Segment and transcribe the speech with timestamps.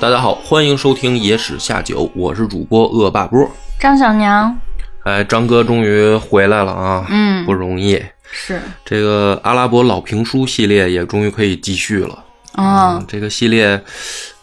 [0.00, 3.50] 大家好，欢迎收听《野史下酒》，我是主播恶霸波。
[3.78, 4.56] 张小娘
[5.04, 7.06] 哎，张哥终于回来了啊！
[7.10, 8.00] 嗯不容易。
[8.30, 12.24] 是这个阿拉伯老评书系列也终于可以继续了。
[12.54, 13.82] 哦嗯，，这个系列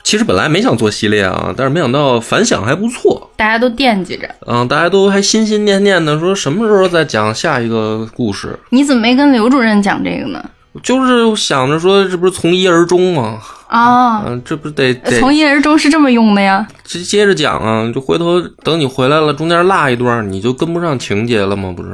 [0.03, 3.26] 其实本来没想做系列啊，但是没想到反响还不错。
[3.37, 4.27] 大家都惦记着。
[4.45, 10.43] 嗯，大家都还心心念念的说什么时候再讲下一个故事，你怎么没跟刘主任讲这个呢？
[10.83, 13.39] 就是想着说这不是从一而终吗？
[13.69, 16.67] 哦，嗯，这不是得得从一而终是这么用的呀？
[16.83, 21.73] 接接着讲啊，就回头等你回来了，中间落一段，你就跟不上情节了吗？
[21.75, 21.89] 不是？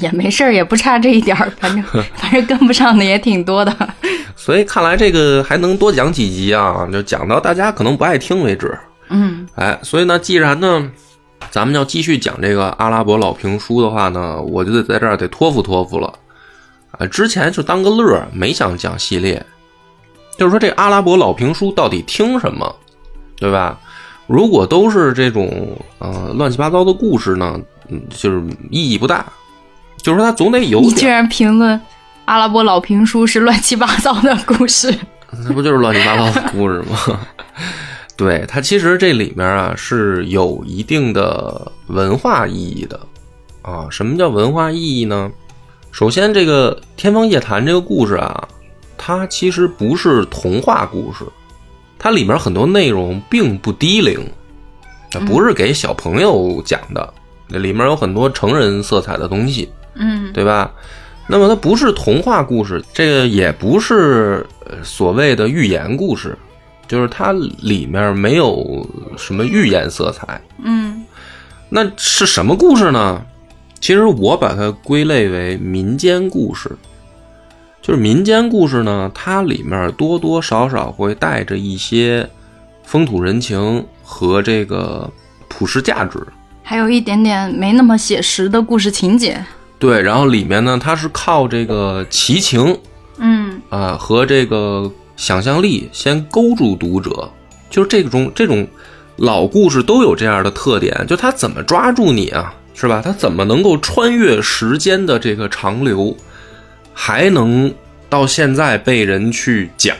[0.00, 1.82] 也没事儿，也不差这一点儿，反正
[2.16, 3.74] 反正跟不上的也挺多的。
[4.34, 8.76] 所以看来这个还能多讲几集啊，就讲到大家可能不爱听为止。
[9.08, 10.90] 嗯哎，所以呢，既然呢，
[11.50, 16.12] 咱们要继续讲这个阿拉伯老评书的话呢，我就得在这儿得托付托付了。
[16.92, 19.44] 啊，之前就当个乐儿，没想讲系列，
[20.38, 22.74] 就是说这阿拉伯老评书到底听什么，
[23.36, 23.78] 对吧？
[24.26, 29.24] 如果都是这种呃乱七八糟的故事呢，嗯，就是意义不大。
[30.02, 31.80] 就是说他总得有你居，然评论
[32.26, 34.92] 阿拉伯老评书是乱七八糟的故事？
[35.44, 37.20] 那不就是乱七八糟的故事吗？
[38.16, 42.98] 对，它其实这里面啊是有一定的文化意义的
[43.62, 43.86] 啊。
[43.90, 45.30] 什么叫文化意义呢？
[45.92, 48.48] 首先，这个《天方夜谭》这个故事啊，
[48.96, 51.24] 它其实不是童话故事，
[51.98, 54.18] 它里面很多内容并不低龄，
[55.10, 57.14] 它不是给小朋友讲的，
[57.48, 59.68] 那里面有很多成人色彩的东西。
[59.94, 60.70] 嗯对吧？
[61.26, 66.36] 那么它不是童话故事，这个也不是呃所谓的寓言故事，
[66.88, 70.40] 就是它里面没有什么寓言色彩。
[70.62, 71.04] 嗯
[71.68, 73.20] 那是什么故事呢？
[73.80, 76.70] 其实我把它归类为民间故事，
[77.82, 82.28] 就是民间故事呢，它里面多多少少会带着一些
[82.84, 85.10] 风土人情和这个
[85.48, 86.18] 普世价值。
[86.62, 89.44] 还有一点点没那么写实的故事情节。
[89.78, 92.78] 对，然后里面呢，它是靠这个奇情
[93.18, 97.30] 嗯啊、和这个想象力先勾住读者，
[97.70, 98.66] 就是这种这种
[99.16, 103.00] 老故事都有这样的特点，就他怎么抓住你啊，是吧？
[103.02, 106.14] 他怎么能够穿越时间的这个长流，
[106.92, 107.72] 还能
[108.08, 109.96] 到现在被人去讲？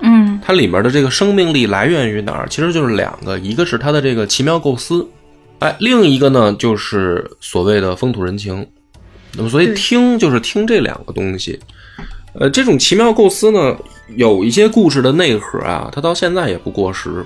[0.00, 2.46] 嗯它里面的这个生命力来源于哪儿？
[2.48, 5.06] 其实就是两个，一个是它的这个奇妙构思，
[5.58, 8.66] 哎，另一个呢就是所谓的风土人情。
[9.34, 11.58] 那么，所以听就是听这两个东西。
[12.34, 13.76] 呃，这种奇妙构思呢，
[14.16, 17.24] 有一些故事的内核啊，它到现在也不过时。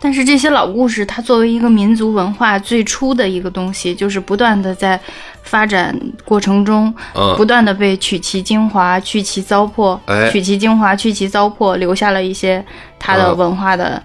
[0.00, 5.00] 但是这些老故事，它作为一个民族文化最初的一个东西，就是不断的在
[5.42, 12.62] 发展过程中，嗯不断的被取其精华，去其糟粕，哎取其精华，去其糟粕，留下了一些
[12.98, 14.02] 它的嗯文化的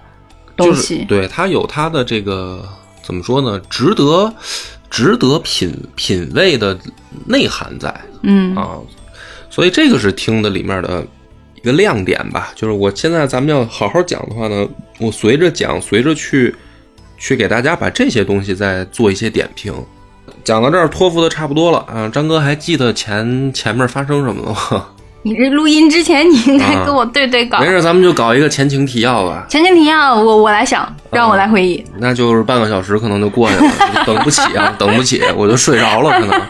[0.56, 1.04] 就是东西。
[1.06, 2.66] 对它有它的这个
[3.02, 3.60] 怎么说呢？
[3.68, 4.32] 值得
[4.88, 6.78] 值得品品味的
[7.26, 7.94] 内涵在。
[8.22, 8.78] 嗯啊，
[9.60, 11.06] 所以这个是听的里面的
[11.54, 12.50] 一个亮点吧。
[12.54, 14.66] 就是我现在咱们要好好讲的话呢，
[14.98, 16.54] 我随着讲，随着去
[17.18, 19.70] 去给大家把这些东西再做一些点评。
[20.42, 22.08] 讲到这儿，托付的差不多了啊。
[22.08, 24.86] 张哥还记得前前面发生什么了吗？
[25.22, 27.58] 你这录音之前，你应该啊跟我对对稿。
[27.60, 29.44] 没事，咱们就搞一个前情提要吧。
[29.50, 31.84] 前情提要，我我来想，让我来回忆。
[31.98, 33.70] 那就是半个小时可能就过去了，
[34.06, 36.40] 等不起啊，等不起，我就睡着了可能。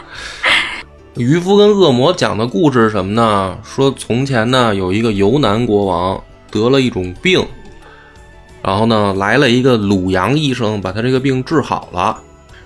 [1.20, 3.58] 渔夫跟恶魔讲的故事是什么呢？
[3.62, 6.18] 说从前呢有一个游南国王
[6.50, 7.46] 得了一种病，
[8.62, 12.18] 然后呢来了一个鲁阳医生把他这个病治好了。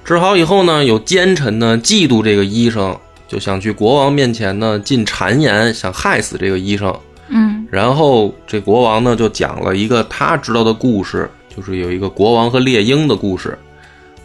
[0.04, 6.94] 治好以后呢，有奸臣呢嫉妒这个医生，就想去国王面前呢进谗言，想害死这个医生。
[7.28, 13.59] 嗯然后这国王呢就讲了一个他知道的故事，就是有一个国王和猎鹰的故事，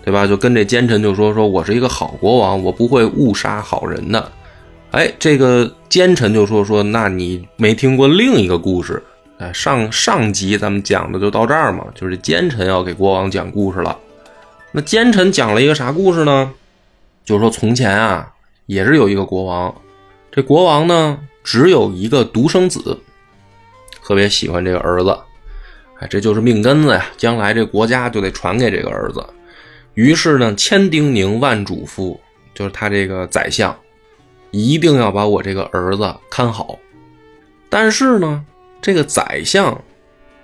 [0.04, 0.26] 对吧？
[0.26, 4.32] 就跟这奸臣就说说我是一个好国王，我不会误杀好人的。
[4.92, 9.04] 哎，这个奸臣就说说，那你没听过另一个故事？
[9.38, 13.98] 哎，上上集咱们讲的就到这儿嘛，就是奸臣要给国王讲故事了。
[14.72, 16.52] 那奸臣讲了一个啥故事呢？
[17.24, 18.34] 就是说从前啊，
[18.66, 19.74] 也是有一个国王，
[20.32, 23.00] 这国王呢只有一个独生子，
[24.04, 25.16] 特别喜欢这个儿子，
[26.00, 29.24] 哎，这就是命根子呀，将来这国家就得传给这个儿子。
[30.00, 32.18] 于是呢，千叮咛万嘱咐，
[32.54, 33.78] 就是他这个宰相，
[34.50, 36.80] 一定要把我这个儿子看好。
[37.70, 38.42] 但是呢，
[38.82, 39.78] 这个宰相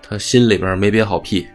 [0.03, 1.47] 他心里边没憋好屁，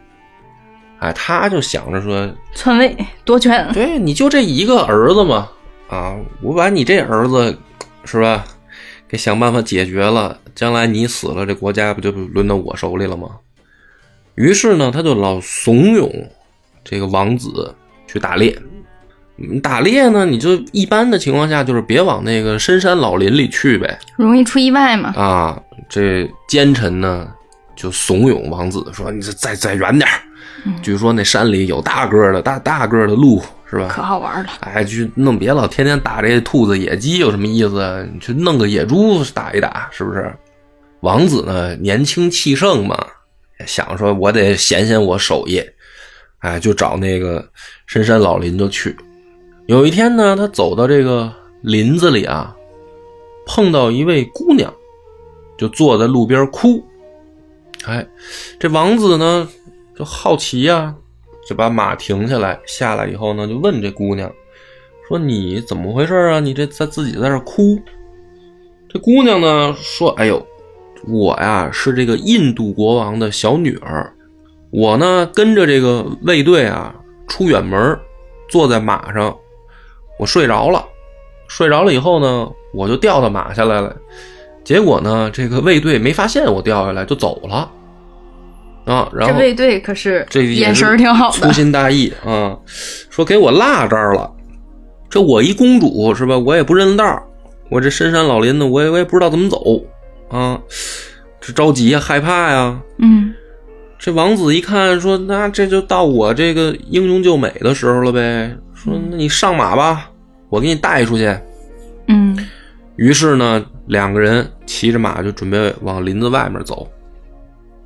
[1.00, 5.50] 哎，他就想着说，篡位夺权，对，你就这一个儿子嘛，
[5.90, 7.54] 啊，我把你这儿子
[8.06, 8.46] 是吧，
[9.06, 10.40] 给想办法解决了。
[10.54, 13.28] 将来你死了，这国家不就轮到我手里了吗？
[14.36, 16.10] 于是呢，他就老怂恿
[16.82, 17.74] 这个王子
[18.10, 18.56] 去打猎。
[19.62, 25.14] 打猎呢，你就一般的情况下就是别往那个深山老林里去呗，容易出意外嘛。
[25.16, 25.58] 啊，
[25.88, 27.26] 这奸臣呢
[27.74, 30.06] 就怂恿王子说：“你再再远点
[30.82, 33.88] 据说那山里有大个的大大个的鹿，是吧？
[33.88, 34.50] 可好玩了。
[34.60, 38.06] 哎，去弄别老天天打这兔子野鸡有什么意思？
[38.12, 40.30] 你去弄个野猪打一打，是不是？
[41.00, 43.06] 王子呢，年轻气盛嘛，
[43.66, 45.62] 想说我得显显我手艺，
[46.40, 47.46] 哎，就找那个
[47.86, 48.96] 深山老林就去。
[49.66, 51.32] 有一天呢，他走到这个
[51.62, 52.56] 林子里啊，
[53.46, 54.72] 碰到一位姑娘，
[55.56, 56.82] 就坐在路边哭。
[57.84, 58.06] 哎，
[58.58, 59.48] 这王子呢
[59.96, 60.94] 就好奇呀，
[61.48, 64.30] 就把马停下来，下来以后呢，就问这姑娘
[65.08, 66.40] 说：“你怎么回事啊？
[66.40, 67.78] 你这在自己在这哭？”
[68.88, 70.44] 这姑娘呢说：“哎呦，
[71.06, 74.12] 我呀是这个印度国王的小女儿，
[74.70, 76.94] 我呢跟着这个卫队啊
[77.28, 77.98] 出远门，
[78.48, 79.36] 坐在马上。”
[80.18, 80.84] 我睡着了，
[81.48, 83.96] 睡着了以后呢，我就掉到马下来了。
[84.62, 87.70] 结果呢，这个卫队没发现我掉下来，就走了。
[88.84, 92.54] 啊，然后这卫队可是这眼神挺好的，粗心大意啊，
[93.08, 94.30] 说给我落这儿了。
[95.08, 96.36] 这我一公主是吧？
[96.38, 97.22] 我也不认道
[97.70, 99.58] 我这深山老林的，我也我也不知道怎么走
[100.28, 100.60] 啊，
[101.40, 102.78] 这着急呀，害怕呀。
[102.98, 103.32] 嗯，
[104.00, 108.56] 这王子一看说，那这就到我这个英雄救美的时候了呗。
[108.74, 110.10] 说那你上马吧。
[110.48, 111.32] 我给你带出去，
[112.08, 112.36] 嗯，
[112.96, 116.90] 于是呢，两个人骑着马就准备往林子外面走。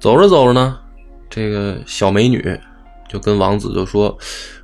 [0.01, 0.79] 走着走着呢，
[1.29, 2.59] 这个小美女
[3.07, 4.17] 就跟王子就说：“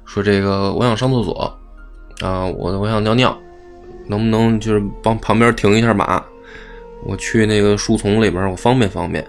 [0.07, 1.55] 说这个我想上厕所
[2.23, 3.39] 啊，我我想尿尿，
[4.07, 6.25] 能不能就是帮旁边停一下马，
[7.05, 9.23] 我去那个树丛里边，我方便方便。”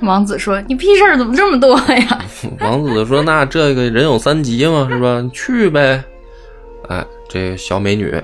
[0.00, 2.24] 王子说：“你屁事儿怎么这么多呀？”
[2.60, 5.24] 王子说：“那这个人有三急嘛，是吧？
[5.32, 6.02] 去呗。”
[6.88, 8.14] 哎，这小美女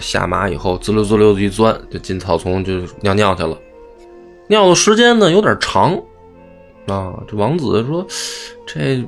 [0.00, 3.56] 下马以后，滋溜滋溜的一钻，就进草丛就尿尿去了。
[4.48, 5.94] 尿的时间呢有点长
[6.86, 7.14] 啊。
[7.28, 8.06] 这王子说
[8.66, 9.04] ：“这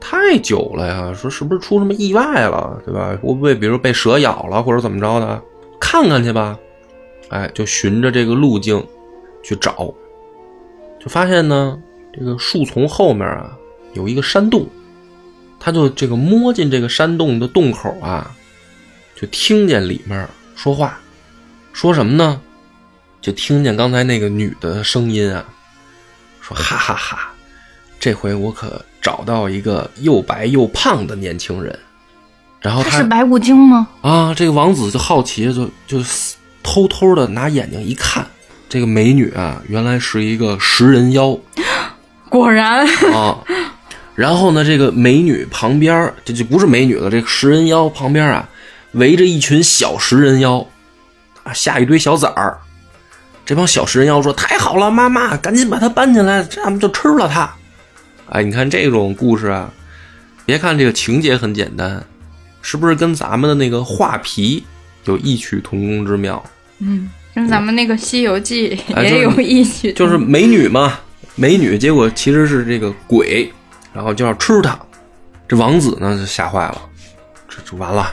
[0.00, 3.08] 太久了呀，说是不是出什么意外了，对吧？
[3.20, 5.42] 会不会比如被蛇咬了，或者怎么着的？
[5.80, 6.58] 看看去吧。”
[7.28, 8.80] 哎，就循着这个路径
[9.42, 9.92] 去找，
[11.06, 11.78] 就发现呢，
[12.12, 13.56] 这个树丛后面啊
[13.94, 14.66] 有一个山洞，
[15.60, 18.34] 他就这个摸进这个山洞的洞口啊。
[19.14, 20.98] 就听见里面说话，
[21.72, 22.40] 说什么呢？
[23.20, 25.44] 就听见刚才那个女的声音啊，
[26.40, 27.30] 说哈哈哈，
[28.00, 31.78] 这回我可找到一个又白又胖的年轻人。
[32.60, 33.86] 然后他是白骨精吗？
[34.00, 36.04] 啊，这个王子就好奇，就就
[36.64, 38.26] 偷偷的拿眼睛一看，
[38.68, 41.38] 这个美女啊，原来是一个食人妖。
[42.28, 43.38] 果然啊，
[44.14, 48.48] 然后呢，这个美女旁边这就不是美女了，这个食人妖旁边啊。
[48.92, 50.66] 围着一群小食人妖，
[51.42, 52.58] 啊，下一堆小崽儿。
[53.44, 57.52] 这帮小食人妖说：“太好了，妈妈，赶紧把它搬进来，这样就吃了它。”
[58.30, 59.70] 哎，你看这种故事啊，
[60.46, 62.02] 别看这个情节很简单，
[62.62, 64.64] 是不是跟咱们的那个画皮
[65.04, 66.42] 有异曲同工之妙？
[66.78, 70.98] 嗯，跟咱们那个《西游记》也有异曲，就是美女嘛，
[71.34, 73.52] 美女，结果其实是这个鬼，
[73.92, 74.74] 然后就要吃它。
[75.46, 76.80] 这王子呢就吓坏了，
[77.46, 78.10] 这就完了。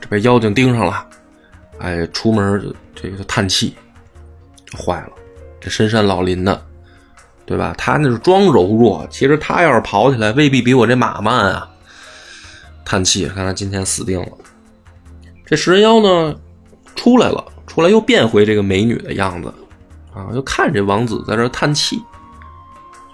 [0.00, 1.04] 这被妖精盯上了，
[1.80, 3.74] 哎，出门这个叹气，
[4.72, 5.10] 坏了。
[5.60, 6.64] 这深山老林的，
[7.44, 7.74] 对吧？
[7.76, 11.68] 他那是装柔弱，其实他要是跑起来，未必比我这马慢啊。
[12.84, 14.28] 叹气，看他今天死定了。
[15.44, 16.36] 这食人妖呢，
[16.94, 19.54] 出来了，出来又变回这个美女的样子，
[20.12, 22.02] 啊，又看这王子在这叹气，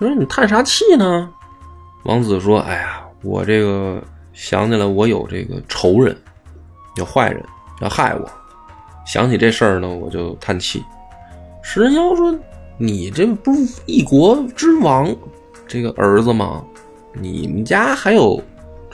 [0.01, 1.29] 就说：“你叹啥气呢？”
[2.05, 6.17] 王子说：“哎呀，我这个想起来，我有这个仇人。”
[6.97, 7.45] 有坏人
[7.83, 8.27] 要害我，
[9.07, 10.83] 想起这事儿呢，我就叹气。
[11.63, 12.35] 食人妖说
[12.81, 15.15] ：“你这不是一国之王
[15.69, 16.65] 这个儿子吗？
[17.13, 18.43] 你们家还有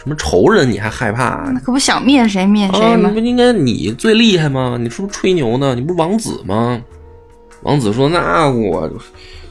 [0.02, 0.68] 什么仇人？
[0.68, 1.48] 你还害怕？
[1.52, 3.08] 那可不想灭谁灭谁吗？
[3.10, 4.76] 不应该你最厉害吗？
[4.80, 5.76] 你是不是吹牛呢？
[5.76, 6.82] 你不是王子吗？”
[7.62, 8.90] 王子说：“那我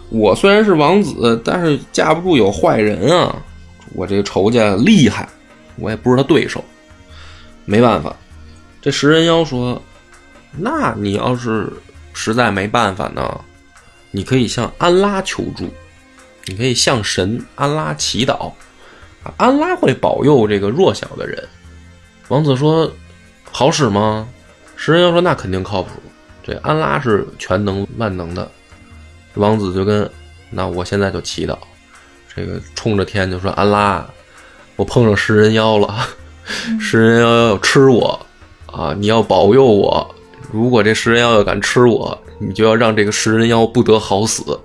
[0.10, 3.34] 我虽然是王子，但是架不住有坏人啊！
[3.94, 5.26] 我这个仇家厉害，
[5.78, 6.62] 我也不是他对手，
[7.64, 8.14] 没办法。”
[8.82, 9.82] 这食人妖说
[10.52, 11.72] ：“那你要是
[12.12, 13.40] 实在没办法呢，
[14.12, 15.70] 你可以向安拉求助，
[16.48, 18.52] 你可以向神安拉祈祷，
[19.24, 21.42] 啊，安拉会保佑这个弱小的人。”
[22.30, 22.92] 王子说
[23.52, 24.28] ：“好使吗？”
[24.78, 25.92] 食人妖说：“那肯定靠谱。
[26.44, 28.50] 这安拉是全能万能的。
[29.36, 30.10] 王子就跟
[30.50, 31.56] 那我现在就祈祷，
[32.36, 34.06] 这个冲着天就说安拉，
[34.76, 36.08] 我碰上食人妖了，
[36.82, 38.20] 食人妖要吃我
[38.66, 38.94] 啊！
[38.98, 40.16] 你要保佑我，
[40.52, 44.60] 如果这食人妖要敢吃我，你就要让这个食人妖不得好死。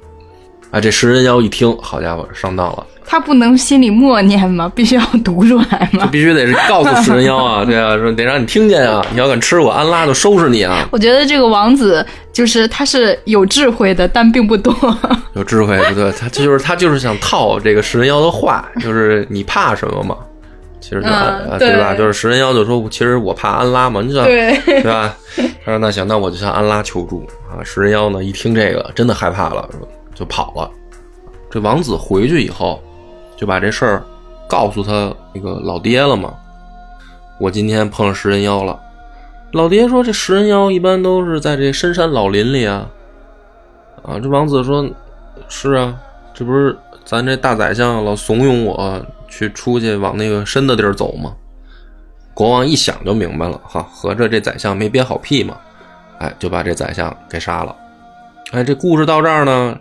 [0.70, 2.86] 啊，这食人妖一听，好家伙，上当了。
[3.06, 4.70] 他不能心里默念吗？
[4.74, 6.08] 必须要读出来吗？
[6.10, 9.04] 必须得是告诉食人妖啊， 对啊，说得让你听见啊！
[9.12, 10.86] 你要敢吃我，安拉就收拾你啊！
[10.90, 14.74] 我觉得这个王子就是他是有智慧的，但并不多。
[15.34, 20.16] 有智慧，对，他就是他就是想套这个食人妖的话，就是你怕什么嘛？
[20.80, 21.94] 其实就、嗯对吧？
[21.94, 25.14] 就是食人妖就说，其实我怕安拉嘛，你知道对，对吧？
[25.64, 27.58] 他说那行，那我就向安拉求助啊！
[27.64, 29.68] 食人妖呢一听这个，真的害怕了，
[30.14, 30.70] 就跑了。
[31.50, 32.80] 这王子回去以后，
[33.36, 34.04] 就把这事儿
[34.48, 36.34] 告诉他那个老爹了嘛。
[37.38, 38.80] 我今天碰上食人妖了。
[39.52, 42.88] 老爹说，这食人妖一般都是在这深山老林里啊。
[44.02, 44.88] 啊，这王子说，
[45.48, 45.96] 是啊，
[46.34, 51.34] 这不是咱这大宰相老怂恿我去出去往那个深的地儿走吗？
[52.34, 55.56] 国王一想就明白了，哈，合着这宰相没憋好屁嘛，
[56.18, 57.74] 哎，就把这宰相给杀了。
[58.52, 59.78] 哎，这故事到这儿呢，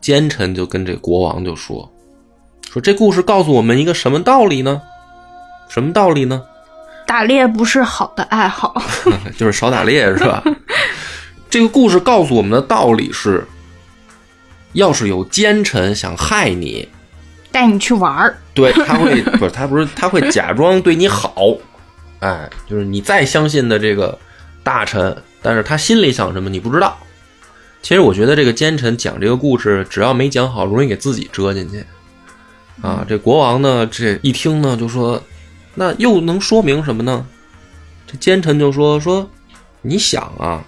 [0.00, 1.90] 奸臣就跟这国王就说，
[2.72, 4.80] 说这故事告诉我们一个什么道理呢？
[5.68, 6.40] 什么道理呢？
[7.04, 8.80] 打猎不是好的爱好。
[9.36, 10.40] 就是少打猎是吧？
[11.50, 13.44] 这个故事告诉我们的道理是，
[14.74, 16.88] 要是有奸臣想害你，
[17.50, 21.34] 带你去玩儿， 对他会不是他不是他会假装对你好，
[22.20, 24.16] 哎，就是你再相信的这个
[24.62, 26.96] 大臣，但是他心里想什么你不知道。
[27.82, 31.84] 其实我觉得这个奸臣讲这个故事，只要没讲好，容易给自己遮进去。
[32.82, 35.22] 啊，这国王呢，这一听呢，就说，
[35.74, 37.26] 那又能说明什么呢？
[38.06, 39.28] 这奸臣就说说，
[39.82, 40.64] 你想啊，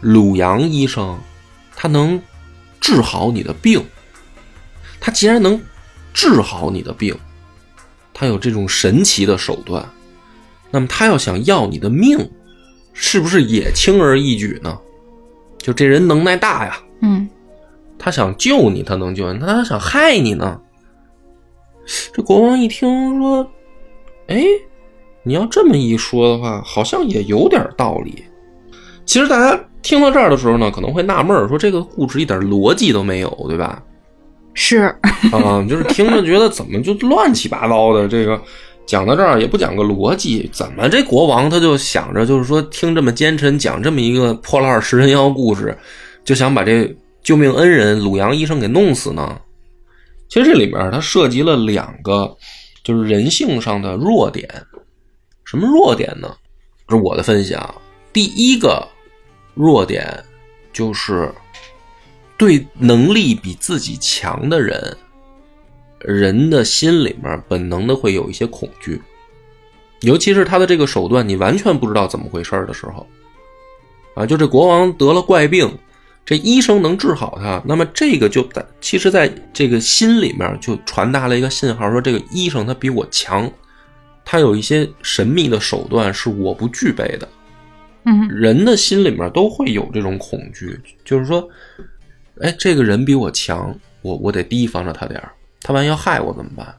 [0.00, 1.18] 鲁阳医生
[1.74, 2.22] 他能
[2.80, 3.84] 治好你的病，
[5.00, 5.60] 他既然能
[6.12, 7.16] 治好你的病，
[8.12, 9.84] 他有这种神奇的手段，
[10.70, 12.30] 那么他要想要你的命，
[12.92, 14.78] 是不是也轻而易举呢？
[15.58, 17.28] 就这人能耐大呀，嗯，
[17.98, 20.60] 他想救你，他能救你；他想害你呢。
[22.12, 23.48] 这国王一听说，
[24.28, 24.44] 哎，
[25.22, 28.24] 你要这么一说的话，好像也有点道理。
[29.06, 33.82] 其实大家听到这儿的时候呢，可能会纳闷儿，说这个故事一点逻辑都没有，对吧？
[34.54, 34.78] 是，
[35.32, 38.40] 啊，就是听着觉得怎么就乱七八糟的，这个
[38.86, 45.76] 讲到这儿也不讲个逻辑，怎么这国王他就想着就是说听这么奸臣讲这么一个破烂食人妖故事，
[46.24, 46.88] 就想把这
[47.22, 49.36] 救命恩人鲁阳医生给弄死呢？
[50.34, 52.36] 其实这里面它涉及了两个
[52.82, 54.48] 就是人性上的弱点，
[55.44, 56.36] 什么弱点呢？
[56.88, 57.72] 这是我的分析啊。
[58.12, 58.84] 第一个
[59.54, 60.24] 弱点
[60.72, 61.32] 就是
[62.36, 64.96] 对能力比自己强的人，
[66.00, 69.00] 人的心里面本能的会有一些恐惧，
[70.00, 73.06] 尤其是他的这个手段，你完全不知道怎么回事的时候，
[74.16, 75.72] 啊，就这国王得了怪病，
[76.24, 83.50] 这医生能治好他，那么这个就在其实在这个心里面就传达了一个信号，说这个医生他比我强，
[84.24, 87.28] 他有一些神秘的手段是我不具备的。
[88.06, 91.48] 嗯人的心里面都会有这种恐惧，就是说，
[92.40, 96.74] 哎，这个人比我强，我我得提防着他点儿，他万一要害我怎么办？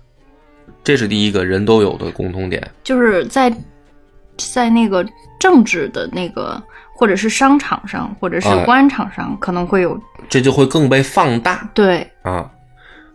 [0.84, 2.72] 这是第一个人都有的共同点。
[2.84, 3.52] 就是在
[4.38, 5.04] 在那个
[5.40, 6.62] 政治的那个，
[6.98, 10.00] 或者是商场上，或者是哎官场上，可能会有
[10.30, 12.50] 这就会更被放大对，啊。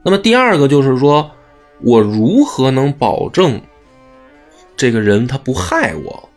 [0.02, 1.30] 那么第二个就是说，
[1.82, 3.60] 我如何能保证
[4.76, 6.28] 这个人他不害我？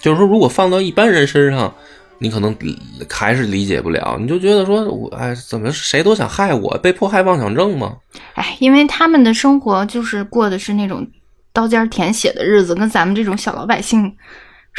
[0.00, 1.72] 就是说，如果放到一般人身上，
[2.18, 2.76] 你可能理
[3.08, 7.96] 还是理解不了，你就觉得说，我哎，怎么谁都想害我，被迫害妄想症吗？
[8.34, 11.06] 哎，因为他们的生活就是过的是那种
[11.52, 14.12] 刀尖舔血的日子，跟咱们这种小老百姓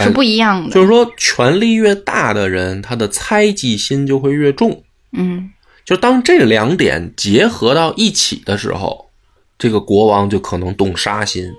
[0.04, 0.72] 是不一样的。
[0.72, 4.84] 就是说，权力越大的人，他的猜忌心就会越重。
[5.12, 5.50] 嗯
[5.86, 9.10] 就当这两点结合到一起的时候，
[9.58, 11.52] 这个国王就可能动杀心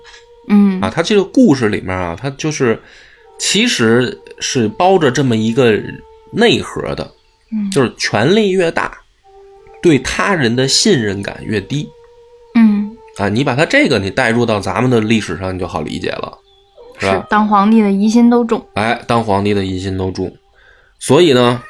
[0.47, 0.89] 嗯啊。
[0.89, 2.81] 他这个故事里面啊，他就是
[3.37, 5.77] 其实是包着这么一个
[6.31, 7.11] 内核的，
[7.51, 8.97] 嗯就是权力越大，
[9.81, 11.89] 对他人的信任感越低
[12.55, 13.27] 嗯，啊。
[13.27, 16.37] 你把他这个你带入到咱们的历史上，你就好理解了，
[17.01, 17.25] 是吧？
[17.29, 18.65] 当皇帝的疑心都重。
[18.75, 20.31] 哎，当皇帝的疑心都重，
[20.99, 21.61] 所以呢，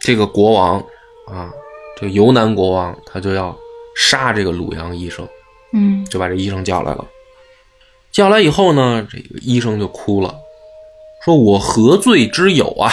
[0.00, 0.78] 这个国王
[1.26, 1.50] 啊，
[1.96, 3.54] 这个游南国王他就要
[3.96, 5.26] 杀这个鲁阳医生，
[5.72, 7.04] 嗯就把这医生叫来了。
[8.12, 10.34] 叫来以后呢，这个医生就哭了，
[11.24, 12.92] 说我何罪之有啊？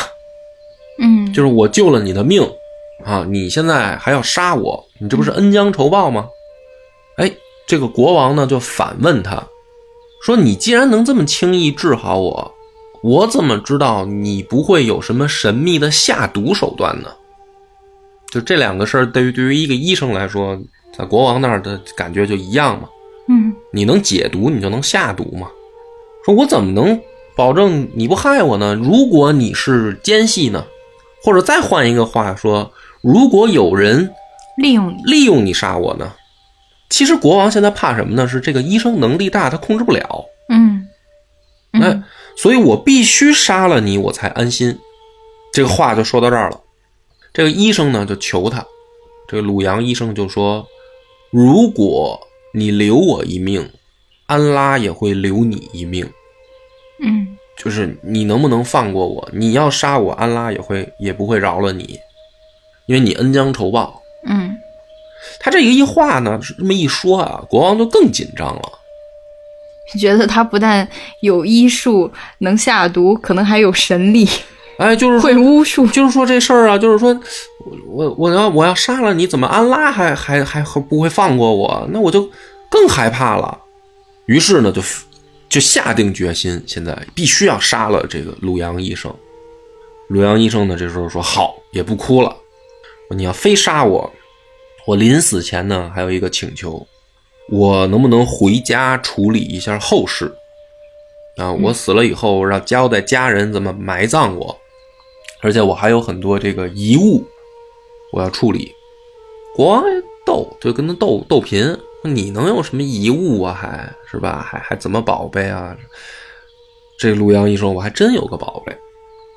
[0.99, 2.41] 嗯就是我救了你的命
[3.03, 6.27] 啊，你现在还要杀我，你这不是恩将仇报吗？
[7.17, 7.31] 哎，
[7.67, 9.41] 这个国王呢就反问他，
[10.21, 12.53] 说你既然能这么轻易治好我，
[13.03, 17.09] 我怎么知道你不会有什么神秘的下毒手段呢？
[18.31, 20.59] 就这两个事儿，对于对于一个医生来说，
[20.97, 22.89] 在国王那儿的感觉就一样嘛。
[23.27, 25.47] 嗯你能解毒，你就能下毒嘛。
[26.25, 26.99] 说我怎么能
[27.35, 28.73] 保证你不害我呢？
[28.75, 30.65] 如果你是奸细呢？
[31.23, 34.11] 或者再换一个话说，如果有人
[34.57, 36.13] 利用你，利用你杀我呢？
[36.89, 38.27] 其实国王现在怕什么呢？
[38.27, 40.25] 是这个医生能力大，他控制不了。
[40.49, 40.87] 嗯
[41.73, 42.03] 嗯哎，
[42.37, 44.77] 所以我必须杀了你，我才安心。
[45.51, 46.61] 这个话就说到这儿了。
[47.33, 48.65] 这个医生呢就求他，
[49.27, 50.65] 这个鲁阳医生就说
[51.31, 52.19] ：“如果
[52.53, 53.69] 你留我一命，
[54.27, 56.09] 安拉也会留你一命。
[57.03, 57.27] 嗯
[57.57, 59.27] 就是你能不能放过我？
[59.33, 61.97] 你要杀我，安拉也会也不会饶了你，
[62.85, 64.55] 因为你恩将仇报。”嗯
[65.45, 68.61] 他这个一话呢，这么一说啊，国王就更紧张了。
[69.99, 70.87] 觉得他不但
[71.19, 74.27] 有医术能下毒，可能还有神力，
[74.79, 75.85] 哎，就是会巫术。
[75.85, 77.15] 就是说这事儿啊，就是说
[77.63, 81.87] 我我我要我要杀了你，怎么安拉还还还还不会放过我？
[81.91, 82.27] 那我就
[82.71, 83.55] 更害怕了。
[84.25, 84.81] 于是呢，就
[85.47, 89.13] 就下定决心，现在必须要杀了这个鲁阳医生。
[90.07, 92.35] 鲁阳医生呢，这时候说好，也不哭了，
[93.15, 94.11] 你要非杀我，
[94.87, 96.85] 我临死前呢还有一个请求，
[97.49, 100.33] 我能不能回家处理一下后事？
[101.37, 104.57] 啊，我死了以后，让交代家人怎么埋葬我。
[105.41, 107.23] 而且我还有很多这个遗物，
[108.13, 108.71] 我要处理。
[109.55, 113.53] 国王也逗，就跟他斗斗贫，你能有什么遗物啊？
[113.53, 114.45] 还是吧？
[114.47, 115.75] 还还怎么宝贝啊？
[116.97, 118.71] 这陆阳一说，我还真有个宝贝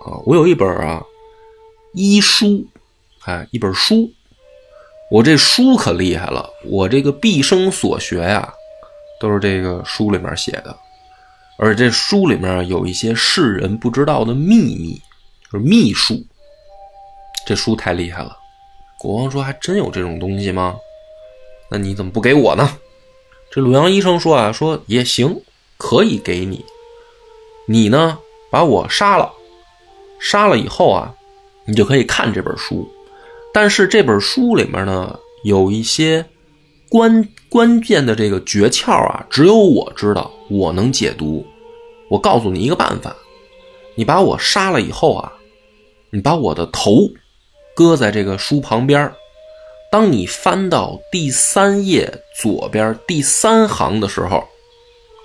[0.07, 0.17] 啊！
[0.25, 1.03] 我有一本啊
[1.95, 2.67] 医书，
[3.25, 4.09] 哎，一本书。
[5.11, 8.53] 我这书可厉害了，我这个毕生所学呀，
[9.21, 10.77] 都是这个书里面写的，
[11.59, 15.01] 而这书里面有一些世人不知道的秘密。
[15.51, 16.23] 就是秘术，
[17.47, 18.37] 这书太厉害了。
[18.99, 20.77] 国王说：“还真有这种东西吗？
[21.71, 22.77] 那你怎么不给我呢？”
[23.51, 25.41] 这鲁阳医生说：“啊，说也行，
[25.79, 26.63] 可以给你。
[27.67, 28.19] 你呢，
[28.51, 29.33] 把我杀了，
[30.21, 31.15] 杀了以后啊，
[31.65, 32.87] 你就可以看这本书。
[33.53, 36.25] 但是这本书里面呢，有一些
[36.89, 41.45] 关关键的这个诀窍啊，只有我知道，我能解读。
[42.11, 43.15] 我告诉你一个办法，
[43.95, 45.33] 你把我杀了以后啊。”
[46.11, 47.07] 你把我的头
[47.77, 49.13] 搁在这个书旁边，
[49.93, 54.43] 当你翻到第三页左边第三行的时候，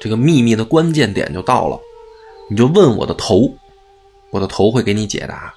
[0.01, 1.79] 这个秘密的关键点就到了，
[2.49, 3.49] 你就问我的头，
[4.29, 5.55] 我的头会给你解答。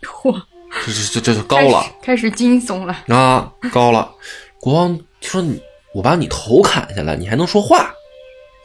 [0.00, 0.40] 嚯，
[0.86, 4.10] 这这这这就高了，开始惊悚了啊，高了。
[4.60, 5.60] 国王说：“你
[5.94, 7.94] 我把你头砍下来，你还能说话？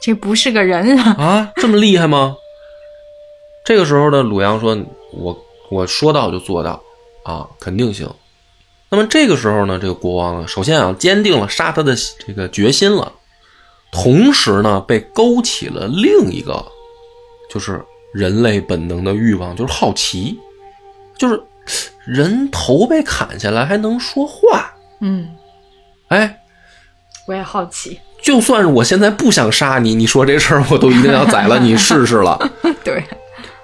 [0.02, 1.16] 这不是个人啊！
[1.18, 2.36] 啊，这么厉害吗？”
[3.66, 4.78] 这个时候呢，鲁阳说
[5.14, 5.38] ：“我。”
[5.72, 6.82] 我说到就做到，
[7.22, 8.10] 啊，肯定行。
[8.90, 11.96] 那么这个时候呢，这个国王首先啊，坚定了杀他的
[12.26, 13.14] 这个决心了，
[13.92, 16.66] 同时呢，被勾起了另一个，
[17.52, 20.40] 就是人类本能的欲望，就是好奇，
[21.20, 21.40] 就是
[22.06, 25.30] 人头被砍下来还能说话，嗯，
[26.10, 26.42] 哎，
[27.28, 28.00] 我也好奇。
[28.22, 32.38] 就算是我现在不想杀你，你说这事儿我都一定要宰了 你试试了。
[32.84, 33.04] 对。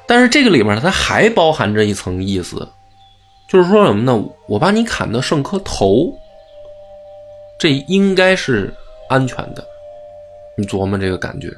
[0.07, 2.67] 但是这个里面它还包含着一层意思，
[3.49, 4.23] 就是说什么呢？
[4.47, 6.13] 我把你砍的剩颗头，
[7.59, 8.73] 这应该是
[9.09, 9.65] 安全的。
[10.57, 11.49] 你琢磨这个感觉，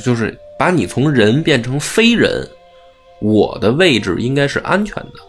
[0.00, 2.46] 就是把你从人变成非人，
[3.20, 5.20] 我的位置应该是安全的，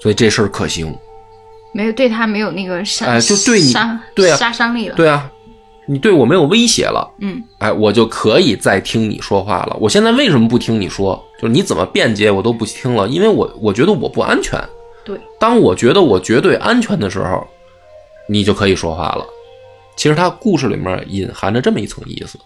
[0.00, 0.96] 所以这事儿可行。
[1.72, 4.94] 没有对他没有那个杀，哎，就对你杀对啊杀伤力了。
[4.94, 5.30] 对啊，
[5.86, 7.06] 你对我没有威胁了。
[7.20, 9.76] 嗯，哎，我就可以再听你说话了。
[9.78, 11.22] 我现在为什么不听你说？
[11.38, 14.58] 就是你怎么辩解我都不听了，因为我我觉得我不安全。
[15.04, 17.46] 对，当我觉得我绝对安全的时候，
[18.26, 19.26] 你就可以说话了。
[19.96, 22.38] 其实他故事里面隐含着这么一层意思，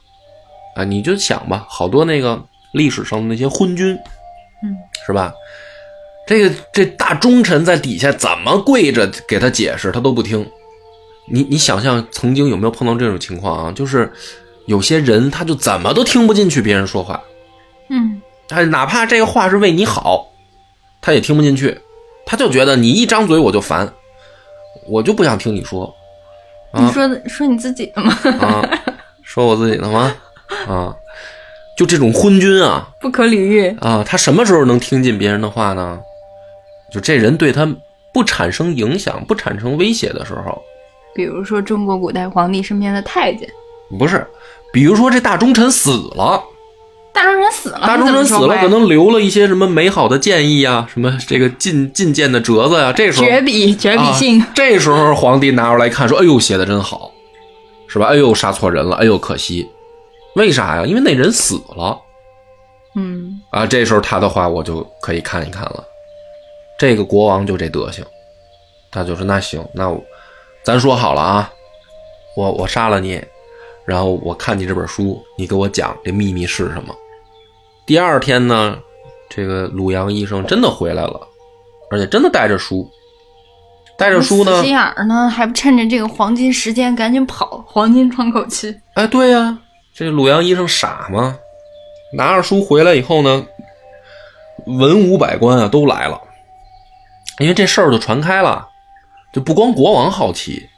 [0.75, 3.97] 啊，你就想吧，好多那个历史上的那些昏君，
[4.65, 4.75] 嗯，
[5.07, 5.33] 是吧？
[6.31, 10.49] 这个这大忠臣在底下怎么跪着给他解释，他都不听。
[11.29, 13.73] 你你想象曾经有没有碰到这种情况啊？
[13.73, 14.09] 就是
[14.67, 17.21] 有些人他就怎么都听不进去别人说话，
[17.89, 20.25] 嗯，他哪怕这个话是为你好，
[21.03, 21.77] 他也听不进去，
[22.25, 23.93] 他就觉得你一张嘴我就烦，
[24.87, 25.93] 我就不想听你说。
[26.71, 28.17] 啊、你说说你自己的吗？
[28.39, 28.63] 啊，
[29.25, 30.15] 说我自己的吗？
[30.69, 30.95] 啊，
[31.77, 33.67] 就这种昏君啊不可理喻。
[33.81, 35.99] 啊，他什么时候能听进别人的话呢？
[36.91, 37.69] 就这人对他
[38.13, 40.61] 不产生影响、不产生威胁的时候，
[41.15, 43.49] 比如说中国古代皇帝身边的太监，
[43.99, 44.27] 不是，
[44.73, 46.43] 比如说这大忠臣死了，
[47.13, 57.13] 大忠臣死了，大忠臣死了，可能留了一些什么美好的建议啊，什么这个进进谏的折子呀、这时候绝笔绝笔信，啊，这时候皇帝拿出来看，说：“哎呦，写的真好，
[57.89, 58.07] 是吧？
[58.07, 59.69] 哎呦，杀错人了，哎呦，可惜，
[60.37, 60.85] 为啥呀？
[60.85, 61.99] 因为那人死了
[62.97, 63.67] 嗯啊。
[63.67, 65.85] 这时候他的话我就可以看一看了。
[66.81, 68.03] 这个国王就这德行，
[68.91, 70.03] 他就说：那行，那我
[70.63, 71.53] 咱说好了啊，
[72.39, 73.23] 我我杀了你，
[73.85, 76.95] 然后我看你这本书，你给我讲这秘密是什么。
[77.85, 78.79] 第二天呢，
[79.29, 81.21] 这个鲁阳医生真的回来了，
[81.91, 82.91] 而且真的带着书。”
[83.99, 88.75] 带着书呢死，心眼儿呢，还不趁着这个黄金时间赶紧跑，黄金窗口期。
[88.95, 89.59] 哎，对呀、
[89.95, 91.37] 这鲁阳医生傻吗？
[92.17, 93.47] 拿着书回来以后呢，
[94.65, 96.19] 文武百官啊都来了，
[97.41, 98.69] 因为这事儿就传开了，
[99.33, 100.69] 就不光国王好奇，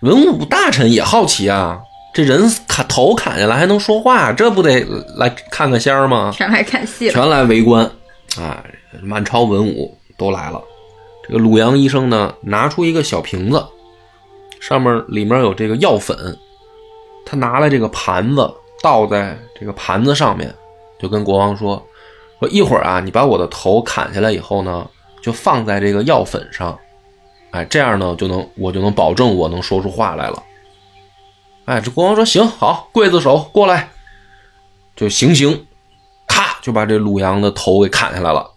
[0.00, 1.80] 文武大臣也好奇啊。
[2.14, 4.84] 这人砍头砍下来还能说话，这不得
[5.16, 6.30] 来看个仙儿吗？
[6.34, 7.12] 全来看戏了。
[7.14, 7.84] 全来围观，
[8.38, 8.64] 啊，
[9.02, 10.60] 满朝文武都来了。
[11.26, 13.64] 这个鲁阳医生呢，拿出一个小瓶子，
[14.60, 16.16] 上面里面有这个药粉，
[17.24, 18.50] 他拿来这个盘子
[18.82, 20.54] 倒在这个盘子上面，
[20.98, 21.82] 就跟国王说
[22.40, 24.86] ：“说一会儿啊，你把我的头砍下来以后呢，
[25.22, 26.78] 就放在这个药粉上，
[27.52, 30.42] 哎，这样呢就能我就能保证我能说出话来了。”
[31.64, 33.90] 哎，这国王说：“行，好，刽子手过来，
[34.96, 35.66] 就行刑。”
[36.26, 38.50] 咔就把这鲁阳的头给砍下来了。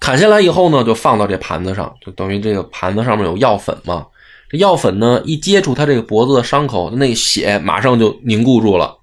[0.00, 4.06] 砍下来以后呢，就放到这盘子上，就等于这个盘子上面有药粉嘛。
[4.48, 8.96] 这药粉呢，一接触他这个脖子的伤口，那个血马上就凝固住了，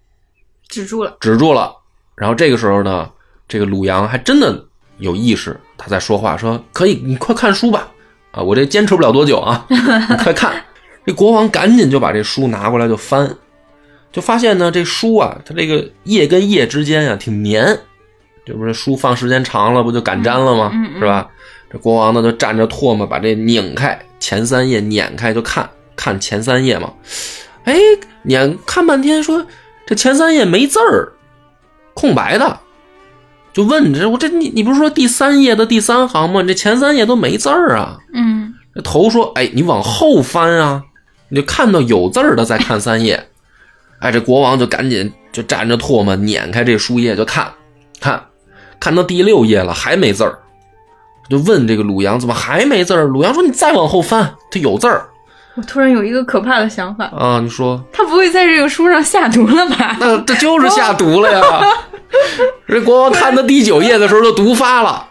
[0.70, 1.76] 止住了，止住了。
[2.16, 3.12] 然后这个时候呢，
[3.48, 4.66] 这个鲁阳还真的
[4.98, 7.90] 有意识，他在说话，说：“可以，你快看书吧，
[8.32, 10.54] 啊，我这坚持不了多久啊， 你快看。”
[11.06, 13.36] 这国王赶紧就把这书拿过来就翻，
[14.10, 17.78] 就发现呢，这书啊，它这个页跟页之间啊挺粘，
[18.46, 20.72] 这不是书放时间长了不就擀粘了吗？
[20.98, 21.30] 是吧？
[21.70, 26.94] 这国王呢就蘸着唾沫把这拧开，前三页碾开就看看前三页嘛。
[27.66, 27.76] 哎，
[28.24, 29.46] 撵看半天说
[29.86, 31.12] 这前三页没字儿，
[31.94, 32.60] 空白的，
[33.54, 36.42] 就问这我这你你不是说第三页的第三行吗？
[36.42, 37.98] 你这前三页都没字儿啊。
[38.14, 40.84] 嗯，这头说：“哎，你往后翻啊，
[41.30, 43.28] 你就看到有字儿的再看三页。”
[44.02, 47.54] 哎，这国王就赶紧就蘸着唾沫碾开这书页就看，
[48.02, 48.22] 看，
[48.80, 50.40] 看到第六页了还没字儿，
[51.30, 53.06] 就问这个鲁阳怎么还没字儿？
[53.06, 55.06] 鲁阳说：“你再往后翻，它有字儿
[55.56, 59.98] 我突然有一个可怕的想法，啊。”你说他不会在这个书上下毒了吧？
[60.00, 61.42] 那这就是下毒了呀！
[62.68, 65.08] 这国王看到第九页的时候就毒发了，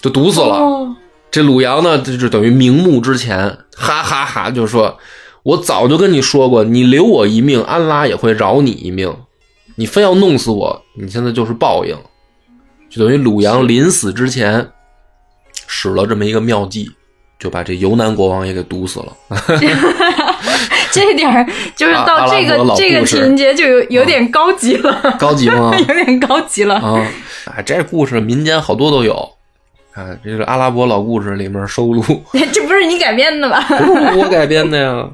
[0.00, 0.56] 就毒死了。
[0.56, 0.96] 哦，
[1.30, 4.98] 这鲁阳呢，就是等于瞑目之前，哈哈哈就说
[5.42, 9.16] ：“我早就跟你说过，你留我一命，安拉也会饶你一命。
[9.76, 11.96] 你非要弄死我，你现在就是报应。”
[12.90, 14.70] 就等于鲁阳临死之前
[15.66, 16.92] 使了这么一个妙计，
[17.44, 19.12] 就把这尤南国王也给毒死了。
[20.90, 25.70] 这点儿就是到这个、这个情节就有有点高级了，高级吗？
[25.76, 26.76] 有点高级了。
[26.76, 27.06] 啊，
[27.54, 29.12] 哎，这故事民间好多都有。
[29.92, 32.02] 啊，这是阿拉伯老故事里面收录，
[32.50, 33.60] 这不是你改编的吧？
[33.68, 35.06] 不是我改编的呀。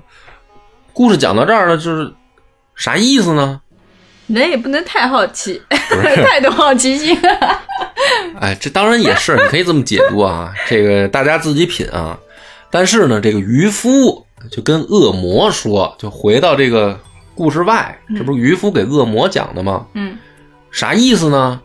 [0.92, 2.12] 故事讲到这儿了，就是
[2.76, 3.60] 啥意思呢？
[4.32, 7.16] 人也不能太好奇， 太多好奇心。
[8.40, 12.18] 哎，这当然也是，你可以这么解读啊，这个大家自己品啊。
[12.70, 16.98] 但是呢，这个渔夫就跟恶魔说，就回到这个
[17.34, 19.86] 故事外，这不是渔夫给恶魔讲的吗？
[19.94, 20.16] 嗯
[20.70, 21.60] 啥意思呢？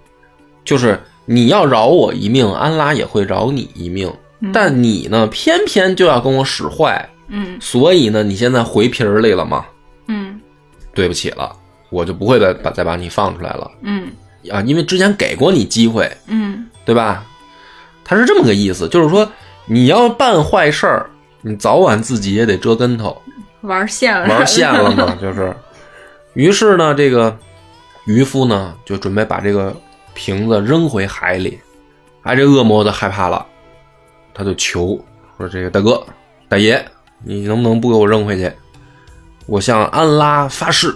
[0.63, 9.65] 就是你要饶我一命，安拉也会饶你一命，嗯但你呢，偏偏就要跟我使坏，嗯所以呢，你现在回皮儿里了吗？
[10.07, 10.41] 嗯
[10.93, 11.55] 对不起了，
[11.95, 14.11] 我就不会再把再把你放出来了嗯
[14.51, 17.25] 啊，因为之前给过你机会，嗯对吧？
[18.03, 19.27] 他是这么个意思，就是说
[19.65, 21.09] 你要办坏事儿，
[21.41, 23.19] 你早晚自己也得折跟头，
[23.61, 25.55] 玩线了，玩线了嘛， 就是。
[26.33, 27.35] 于是呢，这个
[28.05, 29.73] 渔夫呢就准备把这个
[30.13, 31.57] 瓶子扔回海里，
[32.23, 33.45] 哎，这恶魔就害怕了，
[34.33, 34.99] 他就求
[35.37, 36.05] 说：“这个大哥、
[36.49, 36.85] 大爷，
[37.23, 38.51] 你能不能不给我扔回去？
[39.47, 40.93] 我向安拉发誓，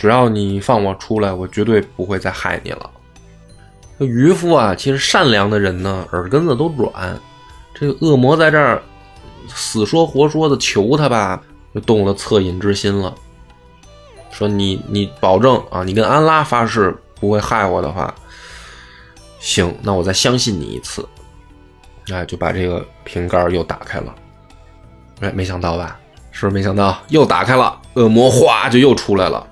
[0.00, 2.90] 只要你放我出来，我绝对不会再害你了。”
[4.00, 7.20] 这渔夫啊，其实善良的人呢，耳根子都软。
[7.74, 8.80] 这个恶魔在这儿
[9.46, 11.38] 死说活说的求他吧，
[11.74, 13.14] 就动了恻隐之心了。
[14.30, 18.14] 说你你保证啊，你跟安拉发誓不会害我的话，
[19.38, 21.06] 行，那我再相信你一次。
[22.10, 24.14] 哎，就把这个瓶盖又打开了。
[25.20, 25.98] 哎，没想到吧？
[26.30, 26.98] 是不是没想到？
[27.08, 29.46] 又打开了，恶魔哗就又出来了。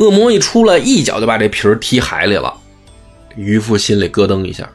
[0.00, 2.52] 恶魔一出来，一脚就把这皮儿踢海里了。
[3.36, 4.68] 渔夫心里咯噔一下，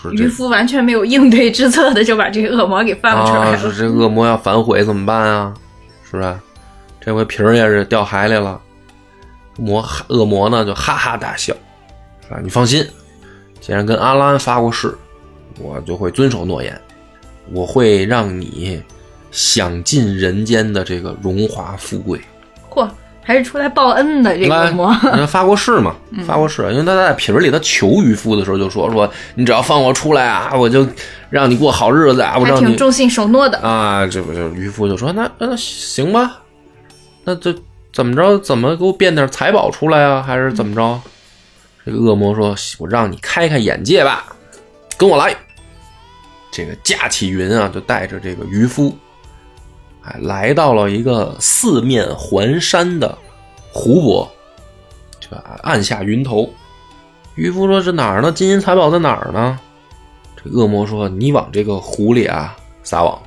[0.00, 3.58] 说这渔夫完全没有应对之策的就把这个恶魔给放出来啊，了。
[3.58, 5.54] 说这恶魔要反悔怎么办啊？
[6.08, 6.38] 是不是？
[7.00, 8.60] 这回皮儿也是掉海里了。
[9.56, 11.52] 魔恶魔呢就哈哈大笑，
[12.22, 12.38] 是吧？
[12.42, 12.86] 你放心，
[13.60, 14.94] 既然跟阿兰发过誓，
[15.58, 16.80] 我就会遵守诺言，
[17.52, 18.80] 我会让你
[19.32, 22.20] 享尽人间的这个荣华富贵。
[22.70, 22.88] 嚯，
[23.28, 24.90] 还是出来报恩的这个恶魔。
[25.28, 25.94] 发过誓嘛，
[26.26, 30.88] 发过誓，因为他在瓶儿里他求渔夫的时候就说说，你只要放我出来啊，我就
[31.28, 33.58] 让你过好日子啊，我让你挺重信守诺的。
[33.58, 36.38] 啊，这不就渔夫就说那那行吧，
[37.24, 37.54] 那这
[37.92, 38.38] 怎么着？
[38.38, 40.22] 怎么给我变点财宝出来啊？
[40.26, 40.98] 还是怎么着？
[41.84, 44.24] 这个恶魔说：“我让你开开眼界吧，
[44.96, 45.34] 跟我来。”
[46.50, 48.96] 这个架起云啊，就带着这个渔夫，
[50.20, 53.16] 来到了一个四面环山的
[53.72, 54.30] 湖泊，
[55.20, 56.48] 就按下云头。
[57.34, 58.32] 渔夫说：“这哪儿呢？
[58.32, 59.58] 金银财宝在哪儿呢？”
[60.36, 63.20] 这恶魔说：“你往这个湖里啊撒网，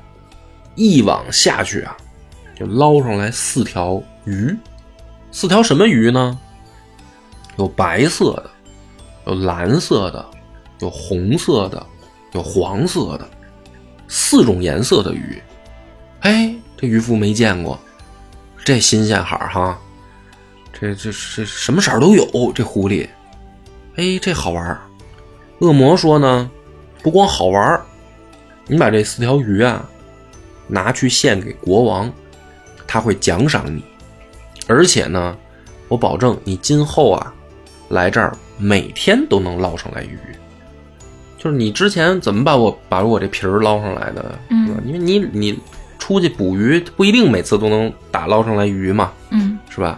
[0.74, 1.96] 一网下去啊，
[2.58, 4.54] 就捞上来四条鱼。
[5.30, 6.38] 四条什么鱼呢？
[7.56, 8.50] 有白色的，
[9.26, 10.24] 有蓝色的，
[10.80, 11.86] 有红色的，
[12.32, 13.28] 有黄色的，
[14.08, 15.42] 四种颜色的鱼。
[16.20, 17.78] 哎，这渔夫没见过，
[18.64, 19.78] 这新鲜海儿哈，
[20.72, 23.08] 这这这什么色儿都有，这狐狸。
[23.94, 24.80] 哎，这好玩儿。
[25.60, 26.50] 恶魔说呢，
[27.00, 27.86] 不光好玩儿，
[28.66, 29.88] 你把这四条鱼啊
[30.66, 32.12] 拿去献给国王，
[32.84, 33.84] 他会奖赏你，
[34.66, 35.38] 而且呢，
[35.86, 37.32] 我保证你今后啊
[37.90, 40.18] 来这儿每天都能捞上来鱼。
[41.38, 44.36] 就是你之前怎么把我把我这皮儿捞上来的？
[44.48, 44.82] 嗯？
[44.84, 45.60] 因为你你
[46.02, 49.96] 出去捕鱼不一定每次都能打捞上来鱼嘛，嗯，是吧？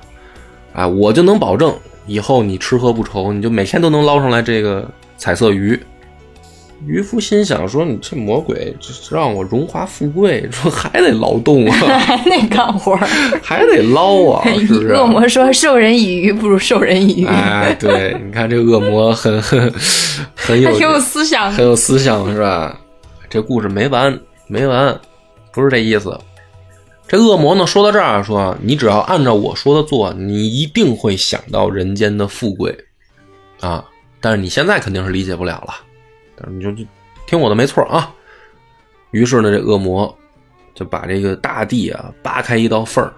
[0.74, 1.74] 啊，我就能保证
[2.06, 4.86] 以后你吃喝不愁，你就每天都能捞上来这个
[5.16, 5.80] 彩色鱼。
[6.86, 13.08] 渔夫心想说：“你这魔鬼，这让我荣华富贵， 说还得劳动啊， 还得干活儿。
[13.42, 17.26] 还得捞啊，是不是？”恶魔说：“授人以鱼不如授人以渔。
[17.26, 19.72] 哎，对，你看这恶魔很很
[20.36, 22.78] 很有还挺有思想很有思想是吧？
[23.30, 24.94] 这故事没完没完，
[25.54, 26.18] 不是这意思。
[27.06, 32.76] 这恶魔呢，说到这儿说，你只要按照我说的做，你一定会想到人间的富贵
[33.60, 33.84] 啊！
[34.20, 35.74] 但是你现在肯定是理解不了了，
[36.34, 36.82] 但是你就就
[37.26, 38.12] 听我的没错啊。
[39.10, 40.12] 于是呢，这恶魔
[40.74, 43.12] 就把这个大地啊扒开一道缝儿，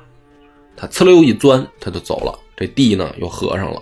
[0.77, 3.81] 他呲溜一钻，他就走了，这地呢又合上了。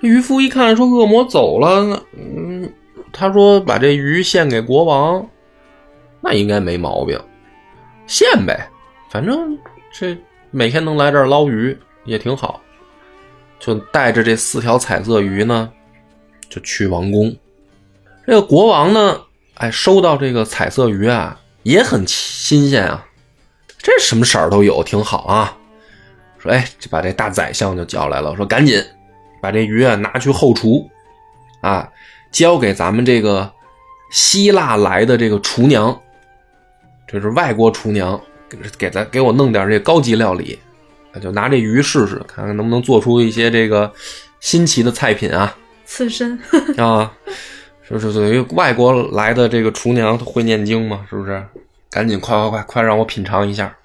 [0.00, 2.72] 这渔夫一看说恶魔走了，那嗯，
[3.12, 5.28] 他说把这鱼献给国王，
[6.20, 7.20] 那应该没毛病，
[8.06, 8.68] 献呗，
[9.10, 9.58] 反正
[9.92, 10.16] 这
[10.50, 12.60] 每天能来这儿捞鱼也挺好，
[13.58, 15.70] 就带着这四条彩色鱼呢，
[16.48, 17.34] 就去王宫。
[18.26, 19.20] 这个国王呢，
[19.54, 23.06] 哎，收到这个彩色鱼啊，也很新鲜啊，
[23.78, 25.56] 这什么色儿都有，挺好啊。
[26.38, 28.82] 说，哎，就把这大宰相就叫来了，说赶紧
[29.40, 30.88] 把这鱼啊拿去后厨，
[31.60, 31.90] 啊，
[32.30, 33.50] 交给咱们这个
[34.10, 35.98] 希腊来的这个厨娘，
[37.06, 40.58] 这是外国厨娘，给给咱给我弄点这高级料理，
[41.20, 43.92] 就拿这鱼试试，看看能不能做出一些这个
[44.40, 45.56] 新奇的菜品啊。
[45.84, 46.38] 刺身，
[46.78, 47.12] 啊，
[47.88, 51.44] 就是等于外国来的这个厨娘会念经嘛，是不是？
[51.90, 53.76] 赶紧快快快快让我品尝一下，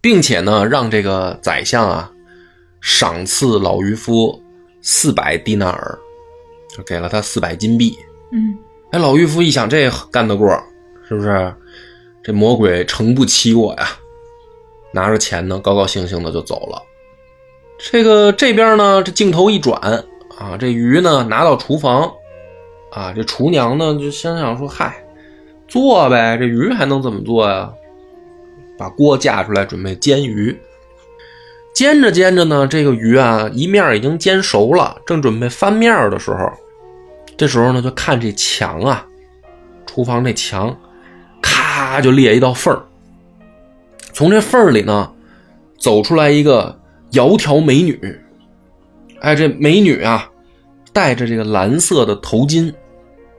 [0.00, 2.10] 并且呢，让这个宰相啊
[2.80, 4.42] 赏赐老渔夫
[4.82, 5.98] 四百迪纳尔，
[6.76, 7.96] 就给了他四百金币。
[8.32, 8.58] 嗯，
[8.90, 10.50] 哎，老渔夫一想，这干得过，
[11.08, 11.54] 是不是？
[12.22, 13.88] 这魔鬼诚不欺我呀！
[14.92, 16.82] 拿着钱呢，高高兴兴的就走了。
[17.78, 19.80] 这个这边呢，这镜头一转
[20.38, 22.12] 啊，这鱼呢拿到厨房，
[22.90, 25.04] 啊，这厨娘呢就心想说：“嗨，
[25.66, 27.72] 做呗，这鱼还能怎么做呀？”
[28.78, 30.56] 把锅架出来，准备煎鱼。
[31.74, 36.52] 煎着煎着呢，这个鱼啊一面已经煎熟了，正准备翻面的时候，
[37.36, 39.06] 这时候呢就看这墙啊，
[39.86, 40.76] 厨房这墙，
[41.72, 42.82] 啪就裂一道缝儿。
[44.12, 45.10] 从这缝儿里呢，
[45.78, 46.78] 走出来一个
[47.12, 47.98] 窈窕美女。
[49.20, 50.28] 哎，这美女啊，
[50.92, 52.70] 戴着这个蓝色的头巾，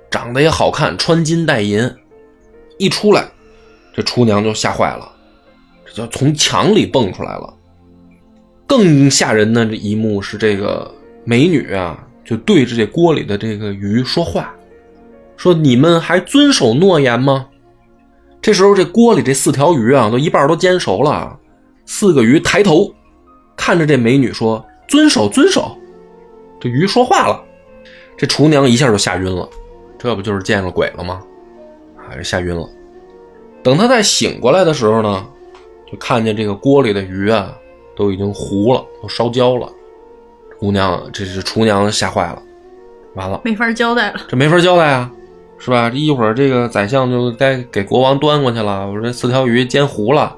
[0.09, 1.87] 长得也好看，穿金戴银。
[2.79, 3.23] 一出来，
[3.93, 5.11] 这厨娘就吓坏了，
[5.85, 7.53] 这就从墙里蹦出来了。
[8.65, 10.91] 更吓人的这一幕是，这个
[11.23, 14.51] 美女啊，就对着这锅里的这个鱼说话，
[15.37, 17.45] 说你们还遵守诺言吗？
[18.43, 21.39] 这时候这锅里这四条鱼啊，都一半都煎熟了。
[21.85, 22.93] 四个鱼抬头
[23.55, 25.77] 看着这美女说：“遵守，遵守。”
[26.59, 27.41] 这鱼说话了，
[28.17, 29.47] 这厨娘一下就吓晕了。
[29.97, 31.21] 这不就是见了鬼了吗？
[32.05, 32.69] 还是吓晕了。
[33.63, 35.25] 等他再醒过来的时候呢，
[35.89, 37.55] 就看见这个锅里的鱼啊，
[37.95, 39.71] 都已经糊了，都烧焦了。
[40.59, 42.43] 姑娘，这是厨娘吓坏了，
[43.15, 44.19] 完了，没法交代了。
[44.27, 45.09] 这没法交代啊，
[45.63, 45.89] 是吧？
[45.93, 48.85] 一会儿这个宰相就该给国王端过去了。
[48.85, 50.35] 我这四条鱼煎糊了，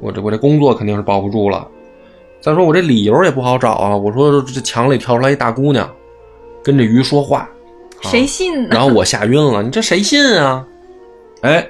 [0.00, 1.66] 我这我这工作肯定是保不住了。
[2.42, 3.96] 再说我这理由也不好找啊。
[3.96, 5.90] 我说这墙里跳出来一大姑娘，
[6.62, 7.48] 跟这鱼说话，
[8.02, 8.68] 谁信呢？
[8.76, 10.62] 然后我吓晕了，你这谁信啊？
[11.40, 11.66] 哎，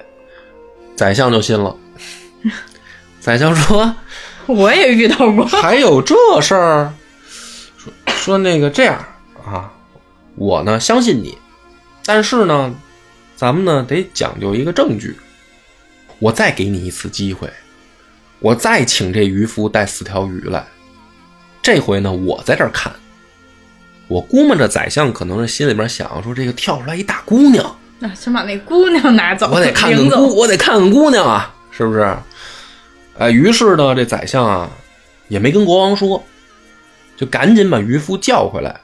[0.96, 1.76] 宰相就信了。
[3.20, 3.94] 宰相说：
[4.46, 6.92] “我也遇到过， 还有这事儿。”
[7.78, 8.98] 说说那个这样
[9.46, 9.72] 啊，
[10.34, 11.38] 我呢相信你，
[12.04, 12.74] 但是呢，
[13.36, 15.16] 咱们呢得讲究一个证据。
[16.18, 17.50] 我再给你一次机会，
[18.38, 20.64] 我再请这渔夫带四条鱼来。
[21.60, 22.92] 这回呢，我在这儿看。
[24.06, 32.16] 我估摸着宰相可能是心里边想说，这个跳出来一大姑娘，那先把那姑娘拿走，我得看看姑，我得看看姑娘啊，是不是？
[33.18, 34.70] 哎，于是呢，这宰相啊
[35.28, 36.22] 也没跟国王说，
[37.16, 38.78] 就赶紧把渔夫叫回来，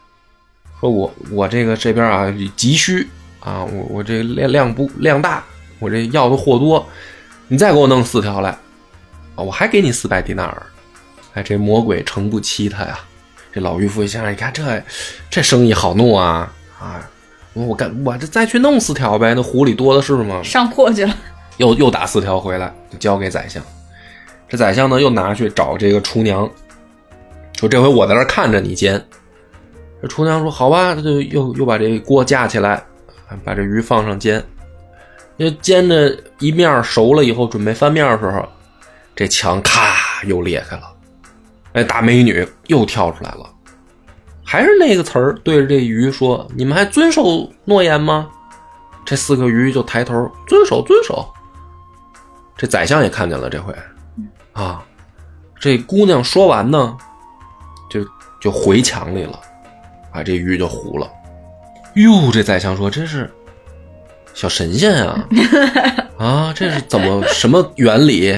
[0.81, 3.07] 说我我这个这边啊急需
[3.41, 5.45] 啊，我我这量量不量大，
[5.79, 6.87] 我这要的货多，
[7.49, 8.51] 你再给我弄四条来，
[9.35, 10.63] 啊，我还给你四百迪纳尔。
[11.35, 12.99] 哎，这魔鬼诚不欺他呀！
[13.53, 14.83] 这老渔夫一想，你看这
[15.31, 17.09] 这生意好弄啊啊！
[17.53, 20.43] 我我干我这再去弄四条呗，那湖里多的是吗？
[20.43, 21.15] 上货去了。
[21.59, 23.63] 又又打四条回来，就交给宰相。
[24.49, 26.51] 这宰相呢，又拿去找这个厨娘，
[27.59, 29.05] 说这回我在这儿看着你煎。
[30.01, 32.83] 这厨娘说好吧，他就又又把这锅架起来，
[33.45, 34.43] 把这鱼放上煎。
[35.37, 38.47] 因为煎的一面熟了以后，准备翻面的时候，
[39.17, 40.83] 这墙咔又裂开了。
[41.73, 43.49] 哎，大美女又跳出来了，
[44.45, 48.29] 还是那个词儿，对着这鱼说：“你们还遵守诺言吗？”
[49.05, 51.27] 这四个鱼就抬头遵守遵守。
[52.57, 53.75] 这宰相也看见了，这回
[54.53, 54.85] 啊，
[55.59, 56.97] 这姑娘说完呢，
[57.89, 58.05] 就
[58.41, 59.41] 就回墙里了，
[60.13, 61.09] 啊，这鱼就糊了。
[61.95, 63.31] 哟，这宰相说：“这是
[64.35, 65.27] 小神仙啊，
[66.19, 68.35] 啊，这是怎么什么原理？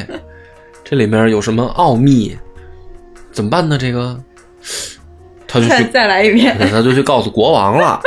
[0.85, 2.37] 这里面有什么奥秘？
[3.33, 3.77] 怎么办呢？
[3.79, 4.19] 这个，
[5.47, 6.57] 他就去，再再来一遍。
[6.71, 8.01] 他就去告诉国王了。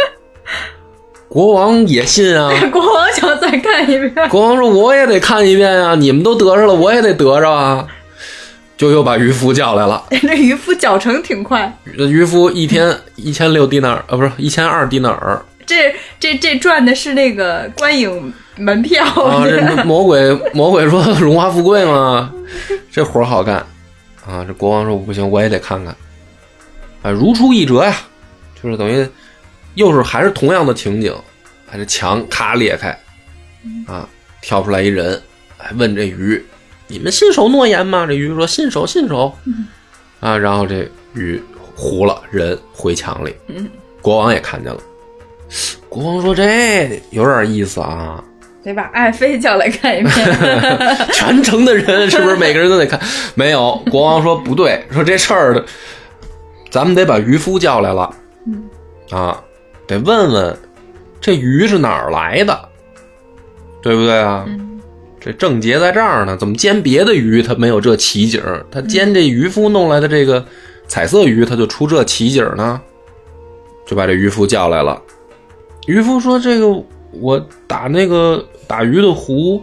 [1.28, 5.96] 国王也信啊， 国王想再看一遍，国王说：“我也得看一遍啊！
[5.96, 7.88] 你们都得着了，我也得得着啊！”
[8.78, 10.06] 就又把渔夫叫来了。
[10.22, 11.72] 这渔夫脚程挺快。
[11.86, 19.04] 渔夫一天一千六迪纳尔，呃，不是一千二迪纳尔这这这赚的是那个观影门票。
[19.06, 19.44] 啊！
[19.50, 22.32] 这魔鬼魔鬼说荣华富贵吗，
[22.92, 23.58] 这活儿好干
[24.28, 24.46] 啊！
[24.48, 25.96] 这国王说不行，我也得看看。
[27.02, 27.96] 啊，如出一辙呀，
[28.62, 29.08] 就是等于
[29.76, 31.14] 又是还是同样的情景，
[31.72, 32.90] 把，这墙咔裂开，
[33.88, 34.08] 啊，
[34.42, 35.22] 跳出来一人，
[35.58, 36.44] 还问这鱼
[36.88, 39.36] ：“你们信守诺言吗？”这鱼说：“信守，信守。”
[40.20, 41.42] 啊，然后这鱼
[41.76, 43.36] 糊了，人回墙里。
[43.48, 43.68] 嗯，
[44.02, 44.80] 国王也看见了，
[45.90, 48.24] 国王说：“这有点意思啊。”
[48.64, 50.14] 得把爱妃叫来看一遍。
[51.14, 53.00] 全城的人 是不是每个人都得看？
[53.36, 55.64] 没有，国王说不对，说这事儿的，
[56.72, 58.12] 咱们得把渔夫叫来了，
[58.48, 58.64] 嗯
[59.12, 59.40] 啊，
[59.86, 60.58] 得问问
[61.22, 62.70] 这鱼是哪儿来的，
[63.84, 64.44] 对不对啊？
[64.48, 64.75] 嗯
[65.26, 70.46] 这症结在这儿呢，怎么煎别的鱼它没有这奇景，它煎这渔夫弄来的这个
[70.86, 72.80] 彩色鱼，它就出这奇景呢？
[73.88, 75.02] 就把这渔夫叫来了。
[75.88, 76.68] 渔夫说：“这个
[77.20, 79.60] 我打那个打鱼的湖，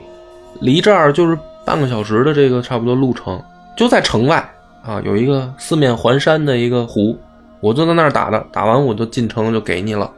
[0.61, 3.41] 离这儿就是半个小时的这个差不多路程，
[3.77, 4.37] 就在城外
[4.85, 7.17] 啊，有一个四面环山的一个湖，
[7.61, 10.11] 我就在那儿打的，打完我就进城就给你了。”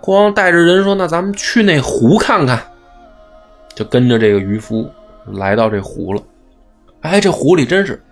[0.00, 2.62] 国王带着人说：“那咱们去那湖看看。”
[3.76, 4.90] 就跟着这个渔夫
[5.26, 6.20] 来到这湖了。
[7.02, 8.02] 哎，这湖里真是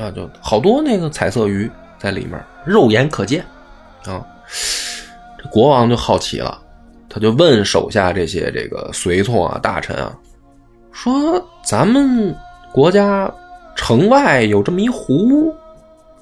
[0.00, 3.44] 啊，就好多那个彩色鱼在里面，肉眼可见
[4.06, 4.26] 啊。
[5.38, 6.58] 这国王就好奇了，
[7.08, 10.16] 他就问手下这些这个随从啊、大臣啊，
[10.90, 12.34] 说：“咱们
[12.72, 13.32] 国家
[13.76, 15.54] 城外有这么一湖，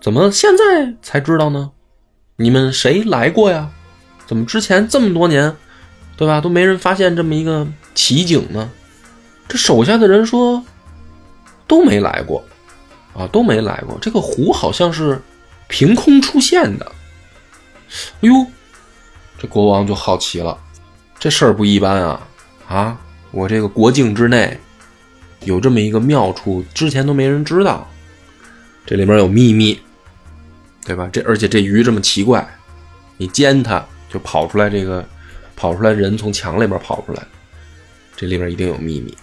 [0.00, 1.70] 怎么现在才知道呢？
[2.36, 3.70] 你们谁来过呀？
[4.26, 5.54] 怎么之前这么多年，
[6.16, 8.70] 对吧，都没人发现这么一个奇景呢？”
[9.48, 10.64] 这手下的人说
[11.66, 12.42] ：“都没来过，
[13.14, 13.98] 啊，都没来过。
[14.00, 15.20] 这个湖好像是
[15.68, 16.92] 凭空出现的。”
[18.22, 18.46] 哎呦，
[19.38, 20.56] 这国王就好奇了，
[21.18, 22.26] 这事儿不一般啊！
[22.66, 22.98] 啊，
[23.30, 24.58] 我这个国境之内
[25.40, 27.86] 有这么一个妙处，之前都没人知道，
[28.86, 29.78] 这里面有秘密，
[30.86, 31.10] 对吧？
[31.12, 32.48] 这而且这鱼这么奇怪，
[33.18, 35.06] 你煎它就跑出来，这个
[35.54, 37.22] 跑出来人从墙里边跑出来，
[38.16, 39.16] 这里边一定有秘密。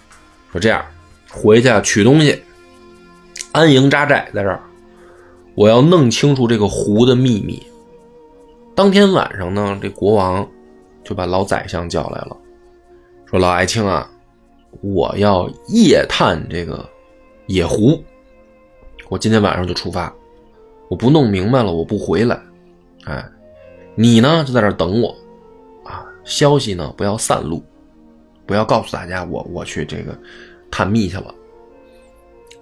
[0.52, 0.84] 说这样，
[1.30, 2.42] 回去取东西，
[3.52, 4.60] 安营扎寨在这儿，
[5.56, 7.62] 我要弄清楚这个湖的秘密。
[8.76, 10.48] 当天晚上呢，这国王
[11.04, 12.38] 就把老宰相叫来了，
[13.26, 14.10] 说：“老爱卿啊，
[14.82, 16.88] 我要夜探这个
[17.48, 18.02] 野湖，
[19.10, 20.14] 我今天晚上就出发，
[20.90, 22.40] 我不弄明白了，我不回来。
[23.06, 23.24] 哎，
[23.96, 25.16] 你呢就在这等我，
[25.84, 27.62] 啊，消息呢不要散露，
[28.50, 30.18] 不要告诉大家我我去这个
[30.72, 31.36] 探秘去了。”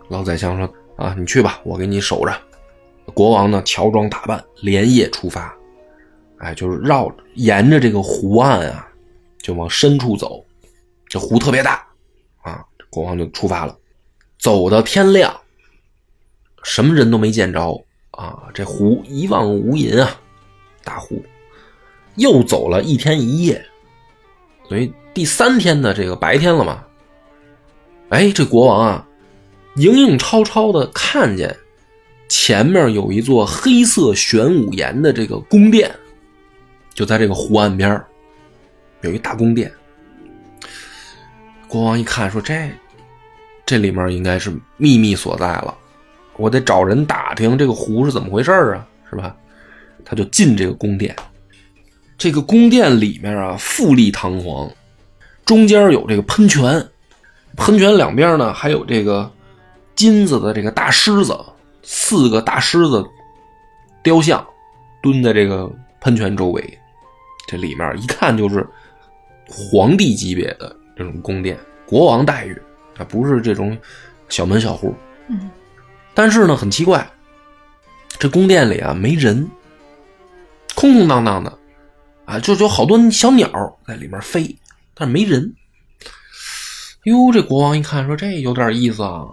[0.10, 2.38] 老宰相说：“啊，你去吧，我给你守着。”
[3.14, 5.56] 国王呢乔装打扮，连夜出发。
[6.40, 8.86] 哎，就是绕沿着这个湖岸啊，
[9.40, 10.44] 就往深处走。
[11.08, 11.88] 这湖特别大
[12.42, 13.74] 啊，国王就出发了，
[14.38, 15.34] 走到天亮，
[16.64, 17.82] 什么人都没见着
[18.12, 18.50] 啊。
[18.54, 20.20] 这湖一望无垠啊，
[20.84, 21.24] 大湖。
[22.16, 23.66] 又走了一天一夜，
[24.68, 26.84] 所以第三天的这个白天了嘛。
[28.10, 29.08] 哎，这国王啊，
[29.76, 31.56] 影影绰绰的看见
[32.30, 35.94] 前面有一座黑色玄武岩的这个宫殿。
[36.94, 38.02] 就在这个湖岸边
[39.02, 39.72] 有一大宫殿。
[41.68, 42.72] 国王一看，说：“这
[43.66, 45.78] 这里面应该是秘密所在了，
[46.38, 49.36] 我得找人打听这个湖是怎么回事啊，是吧？”
[50.04, 51.16] 他就进这个宫殿。
[52.18, 54.70] 这个宫殿里面啊，富丽堂皇，
[55.46, 56.84] 中间有这个喷泉，
[57.56, 59.32] 喷泉两边呢还有这个
[59.96, 61.38] 金子的这个大狮子，
[61.84, 63.06] 四个大狮子
[64.02, 64.46] 雕像
[65.02, 66.80] 蹲在这个喷泉周围。
[67.48, 68.68] 这里面一看就是
[69.48, 71.56] 皇帝级别的这种宫殿，
[71.86, 72.62] 国王待遇
[72.98, 73.78] 啊，不是这种
[74.28, 74.94] 小门小户。
[75.30, 75.52] 嗯，
[76.16, 77.08] 但是呢，很奇怪，
[78.18, 79.48] 这宫殿里啊没人，
[80.74, 81.58] 空空荡荡的
[82.28, 84.54] 啊，就有好多小鸟在里面飞，
[84.94, 85.56] 但是没人。
[87.04, 89.26] 哟，这国王一看说：“这有点意思啊，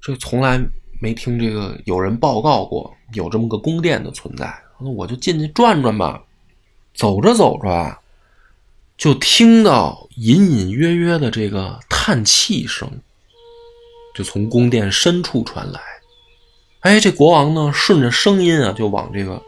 [0.00, 0.60] 这从来
[1.00, 6.20] 没听这个有人报告过有这么个宫殿的存在，那我就进去转转吧。”
[6.92, 8.00] 走着走着啊，
[8.98, 12.90] 就听到隐隐约约的这个叹气声，
[14.12, 15.80] 就从宫殿深处传来。
[16.80, 19.40] 哎，这国王呢，顺着声音啊，就往这个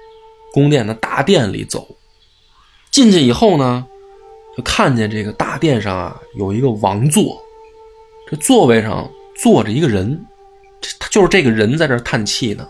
[0.53, 1.98] 宫殿的大殿里走。
[2.91, 3.85] 进去以后呢，
[4.57, 7.41] 就看见这个大殿上啊，有一个王座，
[8.31, 10.25] 这座位上坐着一个人，
[10.81, 12.67] 这他就是这个人在这叹气呢。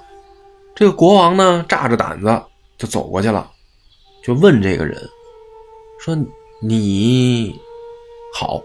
[0.75, 2.43] 这个国王呢，炸着胆子
[2.77, 3.51] 就走过去了。
[4.23, 5.01] 就问这个人
[6.01, 6.17] 说
[6.61, 7.59] ：“你
[8.35, 8.61] 好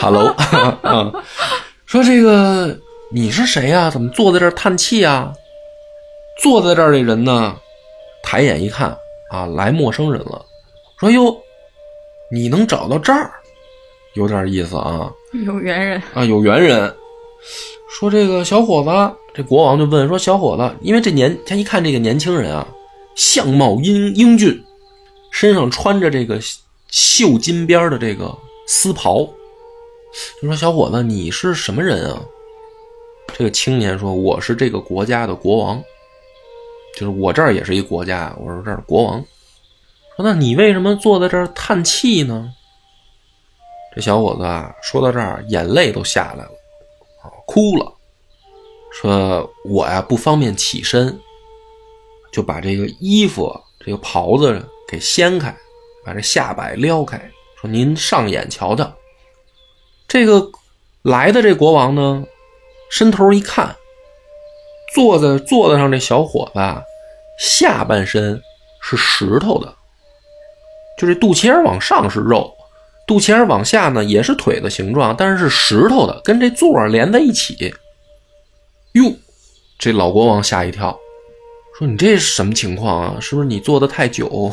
[0.00, 0.28] ，Hello
[0.82, 1.12] 啊，
[1.84, 2.78] 说这个
[3.10, 3.90] 你是谁呀？
[3.90, 5.32] 怎么坐在这儿叹气啊？
[6.42, 7.56] 坐在这儿的人呢？
[8.24, 8.96] 抬眼一看
[9.32, 10.44] 啊，来陌生人了。
[11.00, 11.36] 说哟，
[12.30, 13.32] 你能找到这儿，
[14.14, 15.10] 有点意思啊。
[15.46, 16.94] 有缘人啊，有缘人。
[17.88, 22.68] 说这个小伙子，这国王就问说：小伙子，因为这年他一看这个年轻人啊。”
[23.14, 24.64] 相貌英英俊，
[25.30, 26.40] 身上穿着这个
[26.88, 28.34] 绣金边的这个
[28.66, 29.28] 丝袍，
[30.40, 32.22] 就说：“小伙子，你是什么人啊？”
[33.36, 35.82] 这个青年说：“我是这个国家的国王，
[36.94, 39.24] 就是我这儿也是一国家，我说这儿国王。”
[40.16, 42.52] 说：“那你为什么坐在这儿叹气呢？”
[43.94, 46.50] 这小伙子啊，说到这儿，眼泪都下来了，
[47.22, 47.92] 啊，哭了，
[48.92, 51.18] 说：“我呀，不方便起身。”
[52.32, 55.54] 就把这个衣服、这个袍子给掀开，
[56.02, 57.18] 把这下摆撩开，
[57.60, 58.90] 说：“您上眼瞧瞧。”
[60.08, 60.50] 这个
[61.02, 62.24] 来的这国王呢，
[62.90, 63.76] 伸头一看，
[64.94, 66.60] 坐在座子上这小伙子
[67.38, 68.40] 下半身
[68.80, 69.74] 是石头的，
[70.98, 72.52] 就这肚脐眼往上是肉，
[73.06, 77.72] 肚脐眼往下呢也是腿的形状，但是是石头的，跟这座连在一起。
[78.92, 79.12] 哟，
[79.78, 80.98] 这老国王吓一跳。
[81.78, 83.16] 说你这是什么情况啊？
[83.18, 84.52] 是不是你坐的太久，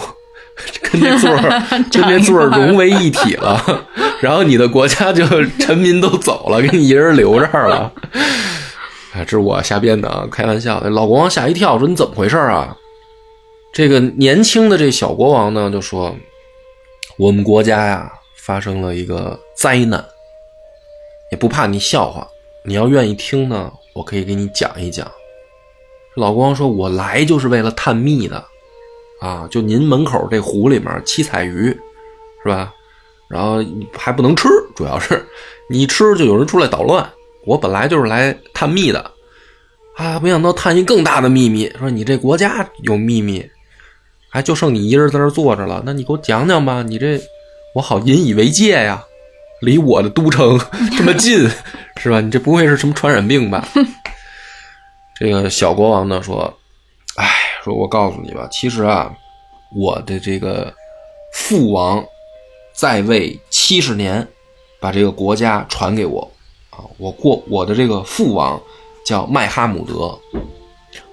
[0.82, 1.36] 跟这座
[1.92, 3.86] 跟这座融为一体了？
[4.22, 5.26] 然后你的国家就
[5.60, 7.92] 臣民都走了，给你一人留这儿了？
[9.24, 10.90] 这是我瞎编的啊，开玩笑的。
[10.90, 12.76] 老国王吓一跳，说你怎么回事啊？
[13.72, 16.16] 这个年轻的这小国王呢，就说
[17.18, 20.04] 我们国家呀发生了一个灾难，
[21.32, 22.28] 也不怕你笑话，
[22.64, 25.10] 你要愿意听呢，我可以给你讲一讲。
[26.16, 28.44] 老国王说：“我来就是为了探秘的，
[29.22, 31.68] 啊，就您门口这湖里面七彩鱼，
[32.44, 32.74] 是吧？
[33.30, 33.64] 然后
[33.96, 35.24] 还不能吃，主要是
[35.70, 37.08] 你吃就有人出来捣乱。
[37.46, 39.12] 我本来就是来探秘的，
[39.96, 43.50] 啊，没想到探一更大的秘密，说你这国家有秘密，
[44.30, 47.20] 还就剩你一人在这坐着了，那你给我讲讲吧，你这
[47.76, 49.04] 我好引以为戒呀，
[49.62, 50.60] 离我的都城
[50.98, 51.50] 这么近，
[51.98, 52.22] 是吧？
[52.22, 53.68] 你这不会是什么传染病吧？
[55.20, 56.58] 这个小国王呢说，
[57.16, 57.28] 哎，
[57.64, 59.12] 说我告诉你吧，其实啊，
[59.76, 60.74] 我的这个
[61.34, 62.04] 父王
[62.74, 64.26] 在位七十年，
[64.80, 66.32] 把这个国家传给我
[66.98, 68.62] 我过我的这个父王
[69.06, 70.20] 叫麦哈姆德，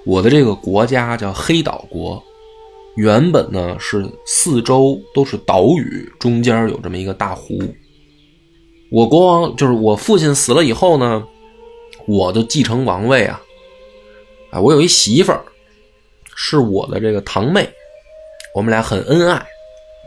[0.04, 2.22] 我的这个国家叫黑岛国，
[2.96, 7.58] 原本呢是四周都是岛屿，中间有这么一个大湖。
[8.90, 11.26] 我国王就是我父亲死了以后呢，
[12.06, 13.42] 我就继承王位啊。
[14.50, 15.44] 啊，我有一媳妇儿，
[16.36, 17.68] 是我的这个堂妹，
[18.54, 19.44] 我们俩很恩爱，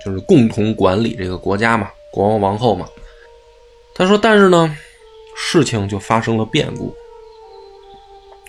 [0.03, 2.88] 就是共同管理这个国家嘛，国王王后嘛。
[3.93, 4.74] 他说，但是呢，
[5.42, 6.94] 事情就发生了变故。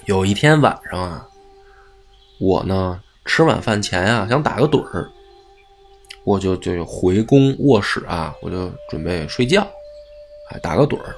[0.07, 1.26] 有一天晚上啊，
[2.41, 5.09] 我呢吃晚饭前啊想打个盹儿，
[6.24, 9.66] 我就就回宫卧室啊，我就准备睡觉，
[10.51, 11.14] 哎，打个盹儿。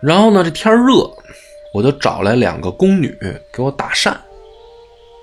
[0.00, 1.10] 然后呢，这天热。
[1.74, 3.16] 我就找来两个宫女
[3.50, 4.12] 给我打扇，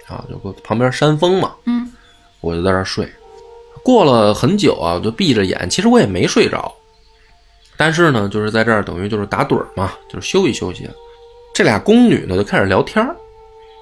[0.07, 1.55] 啊，就旁边扇风嘛。
[1.67, 1.93] 嗯，
[2.41, 3.07] 我就在那睡。
[3.83, 6.73] 过了很久啊，我就闭着眼，其实我也没睡着。
[7.79, 10.89] 但是呢，就是在这儿等于就是打盹嘛，就是休息休息。
[11.53, 13.05] 这俩宫女呢就开始聊天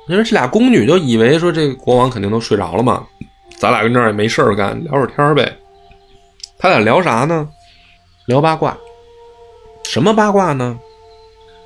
[0.07, 3.05] 因为这俩宫女就以为说这国王肯定都睡着了嘛，
[3.57, 5.51] 咱俩跟这儿也没事儿干，聊会儿天呗。
[6.59, 7.49] 他俩聊啥呢？
[8.27, 8.77] 聊八卦。
[9.83, 10.77] 什么八卦呢？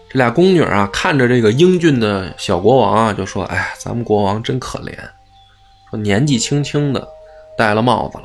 [0.09, 4.93] 这俩宫女啊，看着这个英俊的小国王啊，就说：“哎呀，咱们国王真可怜，
[5.89, 7.07] 说年纪轻轻的
[7.57, 8.23] 戴了帽子了。”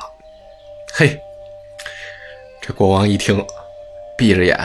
[0.93, 1.19] 嘿，
[2.61, 3.37] 这国王一听，
[4.17, 4.57] 闭着眼，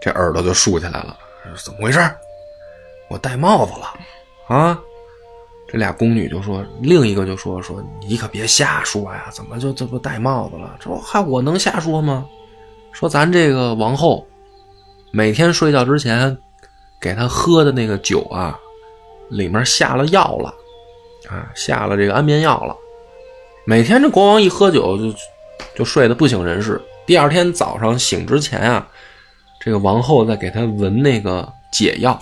[0.00, 1.16] 这耳朵就竖起来了。
[1.62, 2.00] 怎么回事？
[3.08, 4.78] 我戴帽子了啊！
[5.68, 10.76] 这俩宫女就说，另一个就说：“说你可别瞎说呀，怎么就这不戴帽子了？
[10.80, 12.24] 这还我能瞎说吗？
[12.92, 14.26] 说咱这个王后
[15.10, 16.36] 每天睡觉之前。”
[17.00, 18.58] 给她喝的那个酒啊，
[19.28, 20.48] 里面下了药了，
[21.28, 22.74] 啊，下了这个安眠药了。
[23.66, 25.14] 每天这国王一喝酒就
[25.76, 26.80] 就睡得不省人事。
[27.06, 28.86] 第二天早上醒之前啊，
[29.60, 32.18] 这个王后在给他闻那个解药，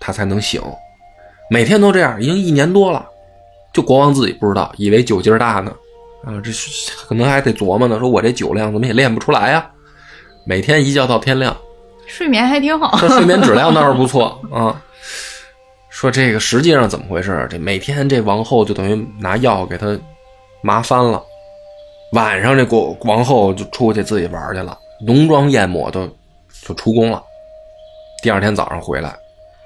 [0.00, 0.60] 他才能醒。
[1.50, 3.06] 每天都这样，已经一年多了。
[3.72, 5.72] 就国王自己不知道，以为酒劲儿大呢。
[6.24, 6.50] 啊，这
[7.06, 9.70] 可能还得琢磨呢，说我这酒量怎么也练不出来呀？
[10.44, 11.56] 每天一觉到天亮。
[12.06, 14.82] 睡眠还挺好，这睡眠质量倒是不错 啊。
[15.90, 17.46] 说这个实际上怎么回事？
[17.50, 19.98] 这每天这王后就等于拿药给他
[20.62, 21.22] 麻翻了，
[22.12, 26.08] 晚上这国王后就出去自己玩去了，浓妆艳抹都
[26.62, 27.22] 就出宫了。
[28.22, 29.16] 第二天早上回来，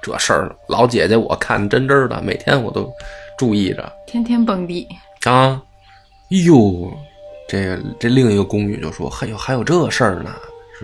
[0.03, 2.91] 这事儿老姐姐我看真真的，每天我都
[3.39, 4.89] 注意着，天天蹦迪
[5.25, 5.63] 啊。
[6.31, 6.91] 哎呦，
[7.49, 10.35] 这这另一个宫女就说：“还有还有这事儿呢。”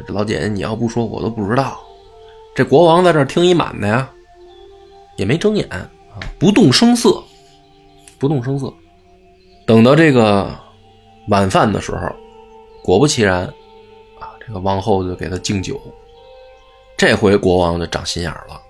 [0.07, 1.81] 这老姐姐，你要不说我都不知道。
[2.55, 4.11] 这国王在这听一满的呀，
[5.17, 5.89] 也没睁眼啊，
[6.39, 7.23] 不动声色，
[8.19, 8.73] 不动声色。
[9.67, 10.55] 等到这个
[11.29, 12.01] 晚饭的时候，
[12.83, 13.45] 果不其然，
[14.19, 15.81] 啊，这个王后就给他敬酒。
[16.97, 18.61] 这回国王就长心眼了，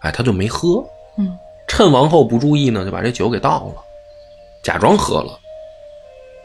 [0.00, 0.84] 哎，他就没喝，
[1.18, 1.36] 嗯，
[1.66, 3.82] 趁王后不注意呢，就把这酒给倒了，
[4.62, 5.38] 假装喝了。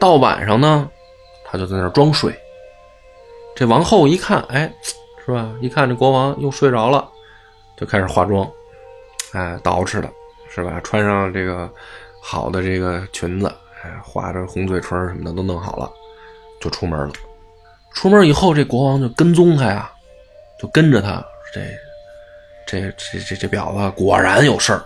[0.00, 0.90] 到晚上呢，
[1.44, 2.34] 他就在那装睡。
[3.54, 4.72] 这王后一看，哎，
[5.24, 5.52] 是吧？
[5.60, 7.08] 一看这国王又睡着了，
[7.76, 8.50] 就开始化妆，
[9.32, 10.10] 哎，捯饬的，
[10.48, 10.80] 是吧？
[10.82, 11.70] 穿上这个
[12.20, 13.54] 好的这个裙子，
[14.02, 15.90] 画着红嘴唇什么的都弄好了，
[16.60, 17.12] 就出门了。
[17.94, 19.90] 出门以后，这国王就跟踪他呀，
[20.60, 21.24] 就跟着他。
[21.54, 21.60] 这
[22.66, 24.84] 这这这这婊子果然有事儿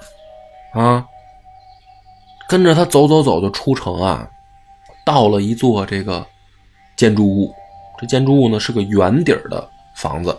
[0.72, 1.06] 啊！
[2.48, 4.28] 跟着他走走走，就出城啊，
[5.04, 6.24] 到了一座这个
[6.96, 7.52] 建筑物。
[7.98, 10.36] 这建筑物呢是个圆底儿的房子，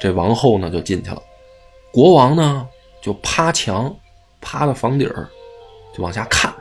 [0.00, 1.20] 这王后呢就进去了，
[1.92, 2.68] 国王呢
[3.02, 3.92] 就趴墙，
[4.40, 5.28] 趴到房顶儿，
[5.92, 6.53] 就往下看。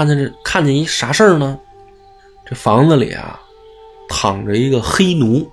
[0.00, 1.60] 看见这看见一啥事儿呢？
[2.46, 3.38] 这房子里啊
[4.08, 5.46] 躺着一个黑奴，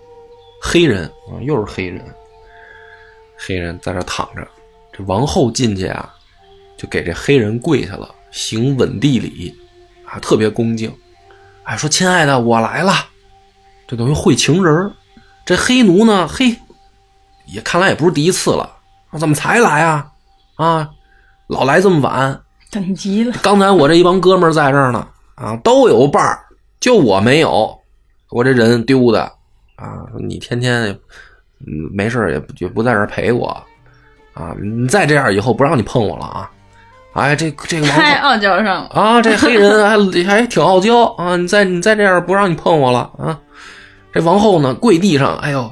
[0.61, 2.01] 黑人啊，又是黑人，
[3.37, 4.47] 黑人在这躺着。
[4.93, 6.15] 这王后进去啊，
[6.77, 9.53] 就给这黑人跪下了，行稳地礼，
[10.05, 10.95] 啊，特别恭敬。
[11.63, 12.93] 哎，说亲爱的，我来了，
[13.85, 14.93] 这等于会情人
[15.45, 16.55] 这黑奴呢，嘿，
[17.47, 18.77] 也看来也不是第一次了，
[19.19, 20.13] 怎么才来啊？
[20.55, 20.89] 啊，
[21.47, 22.39] 老来这么晚，
[22.71, 23.33] 等急了。
[23.41, 26.39] 刚才我这一帮哥们儿在这儿呢，啊，都有伴儿，
[26.79, 27.77] 就我没有，
[28.29, 29.21] 我这人丢的
[29.75, 30.03] 啊！
[30.19, 30.89] 你天天
[31.65, 33.47] 嗯没事儿也不也不在这儿陪我
[34.33, 34.55] 啊！
[34.61, 36.51] 你再这样以后不让你碰我了啊！
[37.13, 41.35] 哎，这这个王太傲娇上了，啊，这黑人还 还挺傲娇啊！
[41.35, 43.39] 你再你再这样不让你碰我了啊！
[44.13, 45.71] 这王后呢跪地上，哎呦，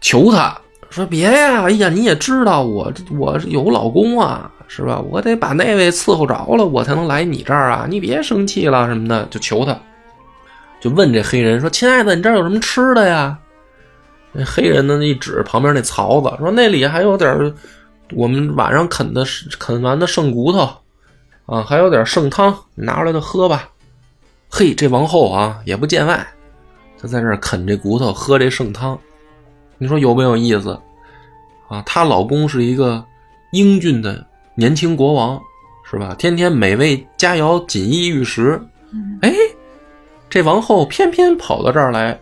[0.00, 0.56] 求他
[0.90, 1.62] 说别呀！
[1.62, 5.00] 哎呀，你也知道我我有老公啊，是吧？
[5.00, 7.86] 我得把那位伺候着了，我才能来你这儿啊！
[7.88, 9.78] 你别生气了什么的，就求他，
[10.80, 13.38] 就问这黑人说：“亲爱的，你这儿有什么吃的呀？”
[14.32, 17.54] 那黑人呢一指旁边那槽子，说：“那里还有点
[18.12, 19.24] 我们晚上啃的
[19.58, 20.68] 啃完的剩骨头
[21.46, 23.68] 啊，还有点剩汤，你拿出来就喝吧。”
[24.50, 26.26] 嘿，这王后啊也不见外，
[27.00, 28.98] 她在这啃这骨头，喝这剩汤，
[29.78, 30.78] 你说有没有意思
[31.68, 31.82] 啊？
[31.86, 33.04] 她老公是一个
[33.52, 34.24] 英俊的
[34.56, 35.40] 年轻国王，
[35.88, 36.14] 是吧？
[36.18, 38.60] 天天美味佳肴，锦衣玉食。
[39.22, 39.32] 哎，
[40.30, 42.18] 这王后偏偏跑到这儿来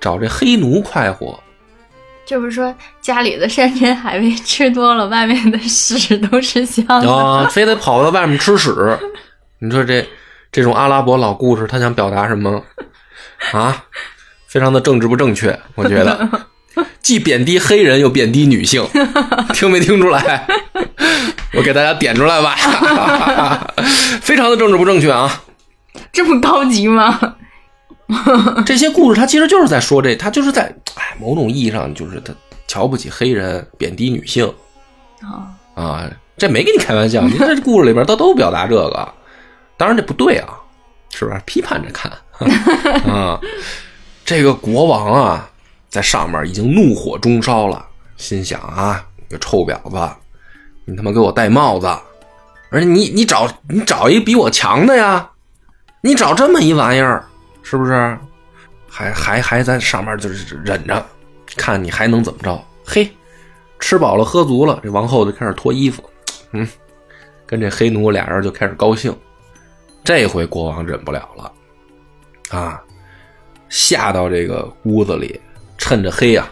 [0.00, 1.38] 找这黑奴快活。
[2.24, 7.12] 就是说家里的山珍海味吃多了，外面的屎都是香的。
[7.12, 8.74] 啊，非得跑到外面吃屎。
[9.60, 10.04] 你说这
[10.50, 12.64] 这种阿拉伯老故事，他想表达什么
[13.52, 13.84] 啊？
[14.48, 16.28] 非常的政治不正确，我觉得，
[17.02, 18.82] 既贬低黑人又贬低女性，
[19.52, 20.46] 听没听出来？
[21.54, 22.54] 我给大家点出来吧，
[24.20, 25.42] 非常的政治不正确啊！
[26.12, 27.18] 这么高级吗？
[28.64, 32.32] 这些故事，他其实就是在说这，他就是在哎，某种意义上就是他
[32.68, 34.52] 瞧不起黑人，贬低女性
[35.22, 39.14] 啊啊，这没跟你开玩笑，你看这故事里边，他都表达这个，
[39.76, 40.48] 当然这不对啊，
[41.12, 41.40] 是不是？
[41.46, 42.12] 批判着看
[43.12, 43.40] 啊，
[44.24, 45.48] 这个国王啊，
[45.88, 47.84] 在上面已经怒火中烧了，
[48.16, 50.16] 心想啊，你个臭婊子，
[50.86, 51.86] 你他妈给我戴帽子，
[52.70, 55.28] 而且你你找你找一比我强的呀，
[56.00, 57.22] 你找这么一玩意儿。
[57.62, 58.16] 是不是？
[58.88, 61.04] 还还还在上面就是忍着，
[61.56, 62.64] 看你还能怎么着？
[62.86, 63.10] 嘿，
[63.80, 66.02] 吃饱了喝足了，这王后就开始脱衣服，
[66.52, 66.66] 嗯，
[67.44, 69.12] 跟这黑奴俩人就开始高兴。
[70.04, 71.52] 这回国王忍不了了，
[72.56, 72.80] 啊，
[73.68, 75.40] 下到这个屋子里，
[75.76, 76.48] 趁着黑呀，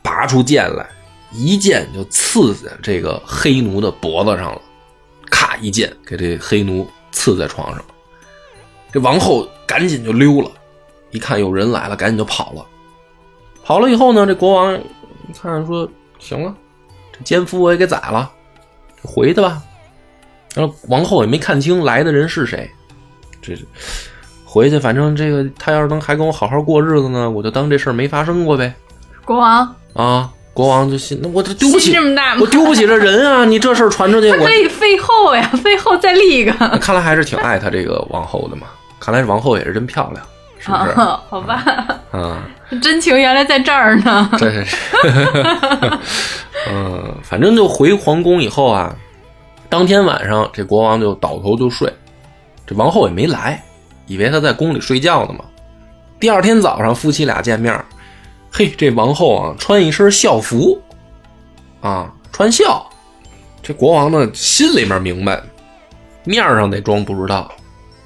[0.00, 0.88] 拔出剑来，
[1.32, 4.60] 一剑就刺在这个黑奴的脖子上了，
[5.30, 7.84] 咔一剑给这黑奴刺在床上。
[8.92, 10.50] 这王后赶紧就溜了，
[11.10, 12.66] 一看有人来了，赶紧就跑了。
[13.64, 16.54] 跑了以后呢，这国王一看说：“行了，
[17.12, 18.30] 这奸夫我也给宰了，
[19.02, 19.62] 回去吧。”
[20.54, 22.70] 然后王后也没看清来的人是谁，
[23.40, 23.56] 这
[24.44, 28.74] 回去反正这个他要是能还跟我好好过日子呢，我就当这事儿没发生过呗。
[29.24, 33.44] 国王啊，国王就心那我这丢不起这么大，我丢不起这人啊！
[33.44, 36.52] 你这事儿传出去，我可以废后呀，废后再立一个。
[36.78, 38.66] 看来还是挺爱他这个王后的嘛。
[39.00, 40.24] 看来这王后也是真漂亮，
[40.58, 41.00] 是不是？
[41.00, 41.64] 哦、好吧，
[42.10, 42.44] 啊，
[42.82, 44.30] 真情原来在这儿呢。
[44.36, 44.76] 真是，
[46.70, 48.94] 嗯，反正就回皇宫以后啊，
[49.70, 51.90] 当天晚上这国王就倒头就睡，
[52.66, 53.60] 这王后也没来，
[54.06, 55.44] 以为他在宫里睡觉呢嘛。
[56.20, 57.74] 第二天早上夫妻俩见面，
[58.54, 60.78] 嘿，这王后啊穿一身校服，
[61.80, 62.86] 啊穿孝，
[63.62, 65.42] 这国王呢心里面明白，
[66.24, 67.50] 面上得装不知道。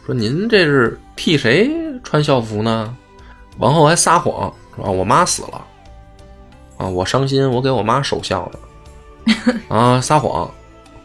[0.07, 1.69] 说您这是替谁
[2.05, 2.97] 穿校服呢？
[3.59, 5.67] 王后还撒谎说我妈死了，
[6.77, 9.35] 啊，我伤心，我给我妈守孝呢，
[9.69, 10.49] 啊，撒谎。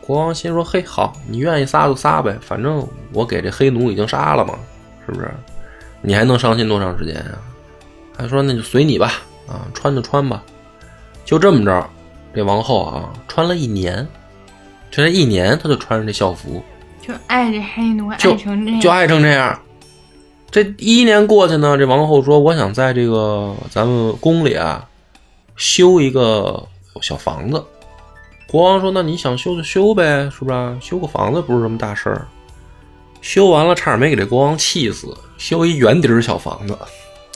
[0.01, 4.53] 国王心说：嘿，好，你愿意撒就撒呗，反正我给这黑奴已经杀了嘛，
[5.05, 5.31] 是不是？
[6.01, 7.31] 你还能伤心多长时间呀？
[8.17, 9.13] 还说那就随你吧，
[9.51, 10.43] 啊，穿就穿吧。
[11.25, 11.89] 就这么着，
[12.33, 14.07] 这王后啊，穿了一年，
[14.89, 16.63] 就这一年，她就穿着这校服。
[17.01, 19.59] 就爱这黑奴，爱成这样，就爱成这样。
[20.49, 24.87] 这一年过去呢，这王后说：“我想在这个咱们宫里啊，
[25.55, 26.61] 修一个
[27.01, 27.63] 小房子。”
[28.47, 30.77] 国王说：“那你想修就修呗，是不是？
[30.81, 32.27] 修个房子不是什么大事儿。”
[33.21, 35.15] 修完了，差点没给这国王气死。
[35.37, 36.77] 修一圆底小房子，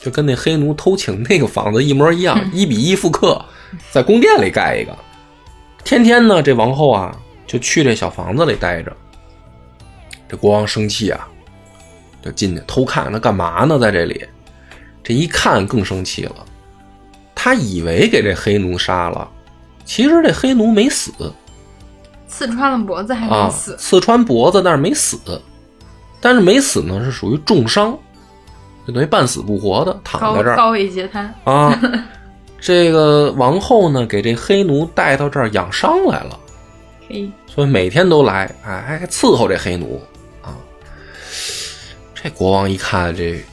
[0.06, 3.44] 就跟那黑奴偷情那个房子一模一样，一比一复刻，
[3.92, 4.96] 在宫殿里盖一个。
[5.84, 7.12] 天天呢，这王后啊，
[7.48, 8.96] 就去这小房子里待着。
[10.30, 11.28] 这国王生气啊，
[12.24, 13.80] 就进去偷看他干嘛呢？
[13.80, 14.24] 在这里，
[15.04, 16.36] 这一看更生气了。
[17.34, 19.28] 他以为给这黑奴杀了，
[19.86, 21.12] 其实这黑奴没死，
[22.28, 23.74] 刺穿了脖子还没死。
[23.74, 25.18] 啊、刺穿脖子，但是没死。
[26.22, 27.98] 但是没死呢，是属于重伤，
[28.86, 30.56] 就等于半死不活的躺在这儿。
[30.56, 31.80] 高位截瘫啊！
[32.60, 36.40] 这个王后呢，给这黑奴带到这儿养伤来了。
[37.08, 40.02] 嘿，所以每天都来，哎，还伺候这黑奴
[40.42, 40.58] 啊。
[42.14, 43.44] 这国王一看，这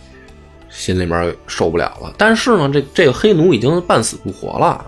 [0.70, 2.14] 心里面受不了了。
[2.16, 4.82] 但是呢，这这个黑奴已经半死不活了，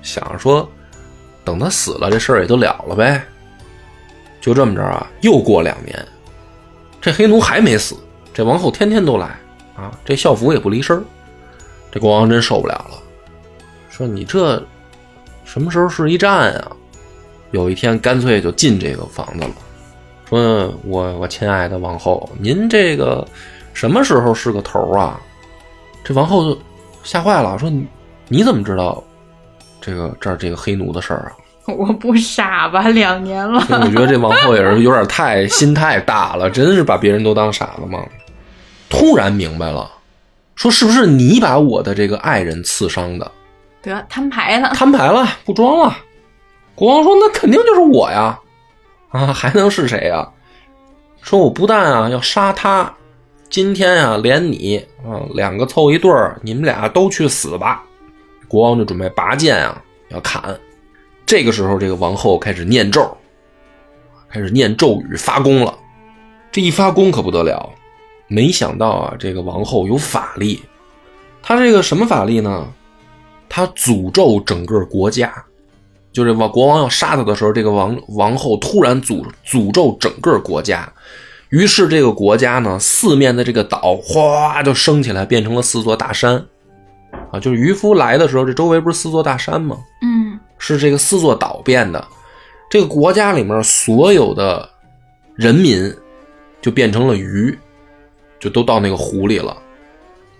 [0.00, 0.66] 想着说，
[1.44, 3.22] 等他死了，这事儿也就了了呗。
[4.40, 6.06] 就这么着啊，又过两年，
[7.00, 7.94] 这黑奴还没死，
[8.32, 9.38] 这王后天天都来
[9.76, 11.02] 啊，这校服也不离身儿
[11.92, 12.98] 这国王真受不了了，
[13.90, 14.62] 说你这
[15.44, 16.72] 什么时候是一战啊？
[17.52, 19.50] 有一天干脆就进这个房子了，
[20.28, 23.26] 说我我亲爱的王后，您这个
[23.72, 25.20] 什么时候是个头啊？
[26.02, 26.60] 这王后就
[27.02, 27.86] 吓坏了，说你
[28.28, 29.02] 你怎么知道
[29.80, 31.32] 这个这儿这个黑奴的事儿啊？
[31.78, 32.88] 我不傻吧？
[32.88, 38.04] 两年了，我觉得这王后也是有点太心太大了，真是把别人都当傻子吗？
[38.88, 39.90] 突然明白了，
[40.54, 43.30] 说是不是你把我的这个爱人刺伤的？
[43.82, 44.70] 得摊牌了。
[44.70, 45.96] 摊牌了，不装了。
[46.74, 48.38] 国王说：“那肯定就是我呀，
[49.10, 50.28] 啊，还能是谁呀？
[51.22, 52.92] 说我不但啊要杀他，
[53.48, 57.82] 今天啊连你啊两个凑一对儿，你们俩都去死吧！”
[58.48, 60.56] 国王就准备拔剑啊要砍。
[61.24, 63.16] 这个时候，这个王后开始念咒，
[64.28, 65.76] 开始念咒语发功了。
[66.52, 67.70] 这一发功可不得了，
[68.28, 70.62] 没想到啊，这个王后有法力。
[71.42, 72.66] 她这个什么法力呢？
[73.48, 75.32] 她诅咒整个国家。
[76.12, 80.90] 就是王国王要杀她的时候，这个王王后突然诅诅咒整个国家，
[81.50, 86.42] 于是这个国家呢，四面的这个岛哗就升起来，变成了四座大山，
[87.30, 89.76] 啊，就是渔夫来的时候，这周围不是四座大山吗？
[90.00, 92.02] 嗯，是这个四座岛变的，
[92.70, 94.66] 这个国家里面所有的
[95.34, 95.94] 人民
[96.62, 97.56] 就变成了鱼，
[98.38, 99.56] 就都到那个湖里了，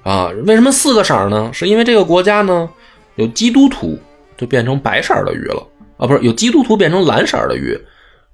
[0.03, 1.51] 啊，为什么四个色呢？
[1.53, 2.69] 是因为这个国家呢
[3.17, 3.99] 有基督徒。
[4.39, 5.67] 就变成白色的鱼了。
[5.97, 7.75] 啊，不是有基督徒变成蓝色的鱼，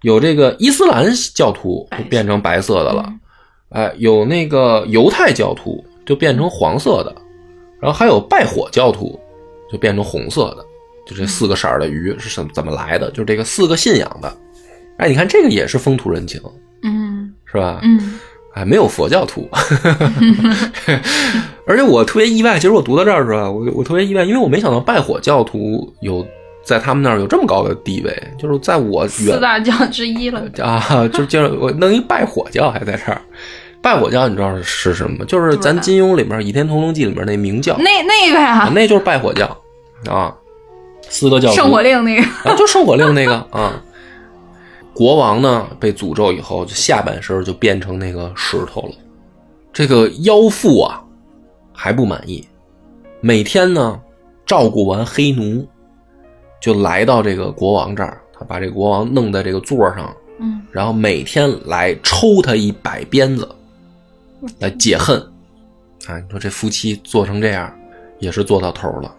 [0.01, 3.09] 有这个伊斯兰教徒就变成白色的了，
[3.69, 7.15] 哎，有那个犹太教徒就变成黄色的，
[7.81, 9.17] 然后还有拜火教徒
[9.71, 10.67] 就变成红色的，
[11.07, 13.09] 就这四个色的鱼是怎怎么来的？
[13.13, 14.37] 就是这个四个信仰的，
[14.97, 16.43] 哎，你看这个也是风土人情，
[16.83, 17.79] 嗯，是吧？
[17.85, 18.19] 嗯，
[18.55, 19.49] 哎，没有佛教徒，
[21.67, 22.57] 而且我特别意外。
[22.57, 26.25] 其实我读到这儿的时候，我我特别意外，因为我没想到拜火教徒有
[26.63, 33.21] 在他们那儿有这么高的地位，就是在我四大教之一了啊，就就是我弄一拜火教还在这儿。
[33.81, 35.25] 拜火教你知道是什么吗？
[35.27, 39.47] 就是咱金庸里面《倚天屠龙记》里面那明教，那那个呀，那就是拜火教
[40.09, 40.33] 啊，
[41.09, 43.81] 四个教圣火令那个啊，就圣火令那个啊。
[44.95, 48.95] 国王呢被诅咒以后，就下半身就变成那个石头了。
[49.73, 51.03] 这个妖妇啊
[51.73, 52.47] 还不满意，
[53.21, 54.01] 每天呢
[54.45, 55.67] 照顾完黑奴，
[56.61, 63.49] 就来到这个国王这儿，他把这个国王弄在这个座上，嗯，然后每天来抽他一百鞭子，
[64.59, 65.19] 来解恨。
[66.07, 67.73] 啊，你说这夫妻做成这样，
[68.19, 69.15] 也是做到头了。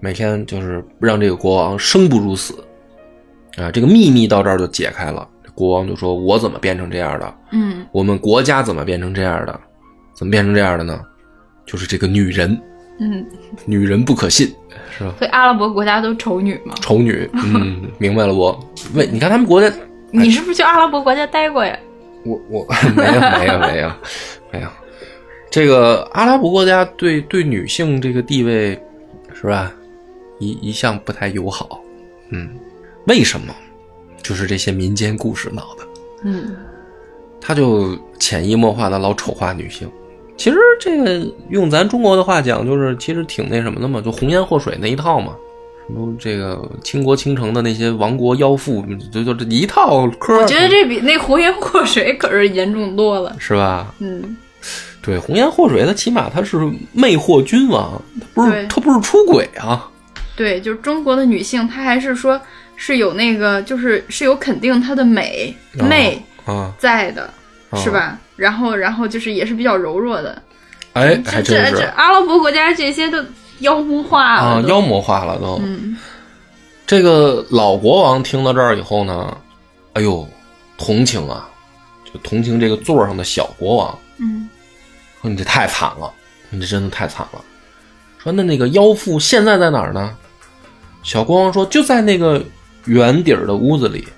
[0.00, 2.54] 每天就是让这个国王生不如死。
[3.56, 5.26] 啊，这个秘密到这儿就解开了。
[5.54, 7.34] 国王就说：“我怎么变成这样的？
[7.50, 9.60] 嗯，我们国家怎么变成这样的？
[10.14, 11.00] 怎么变成这样的呢？
[11.66, 12.56] 就是这个女人，
[13.00, 13.26] 嗯，
[13.64, 14.54] 女人不可信，
[14.96, 15.12] 是吧？
[15.18, 16.74] 所以阿拉伯国家都丑女嘛。
[16.80, 18.56] 丑女，嗯，明白了不？
[18.94, 19.68] 喂你看他们国家，
[20.12, 21.76] 你是不是去阿拉伯国家待过呀？
[22.24, 23.90] 我我没有没有没有
[24.52, 24.68] 没有。
[25.50, 28.80] 这个阿拉伯国家对对女性这个地位，
[29.34, 29.72] 是吧？
[30.38, 31.80] 一一向不太友好，
[32.30, 32.48] 嗯。”
[33.08, 33.52] 为什么？
[34.22, 35.86] 就是这些民间故事闹的。
[36.24, 36.54] 嗯，
[37.40, 39.90] 他就潜移默化的老丑化女性。
[40.36, 45.34] 其实这个用咱中国的话讲，就是其实挺那什么的嘛，就红颜祸水那一套嘛。
[45.86, 50.36] 什么这个倾国倾城的那些亡国妖妇，就就这一套嗑。
[50.36, 53.94] 我觉得这比那红颜祸水可是严重多了，是吧？
[54.00, 54.36] 嗯，
[55.00, 56.58] 对，红颜祸水，他起码他是
[56.92, 59.90] 魅惑君王，他不是他不是出轨啊。
[60.36, 62.38] 对，就是中国的女性，她还是说。
[62.80, 66.22] 是有那个，就是是有肯定她的美媚
[66.78, 67.28] 在的，
[67.74, 68.16] 是吧？
[68.36, 70.40] 然后，然后就是也是比较柔弱的。
[70.92, 73.18] 哎，这这这阿拉伯国家这些都
[73.58, 75.60] 妖魔化了啊，妖魔化了都。
[75.60, 75.96] 嗯，
[76.86, 79.36] 这个老国王听到这儿以后呢，
[79.94, 80.26] 哎呦，
[80.76, 81.48] 同情啊，
[82.04, 83.98] 就同情这个座上的小国王。
[84.18, 84.48] 嗯，
[85.20, 86.08] 说你这太惨了，
[86.48, 87.44] 你这真的太惨了。
[88.22, 90.16] 说那那个妖妇现在在哪儿呢？
[91.02, 92.40] 小国王说就在那个。
[92.88, 94.08] 圆底儿的屋子里，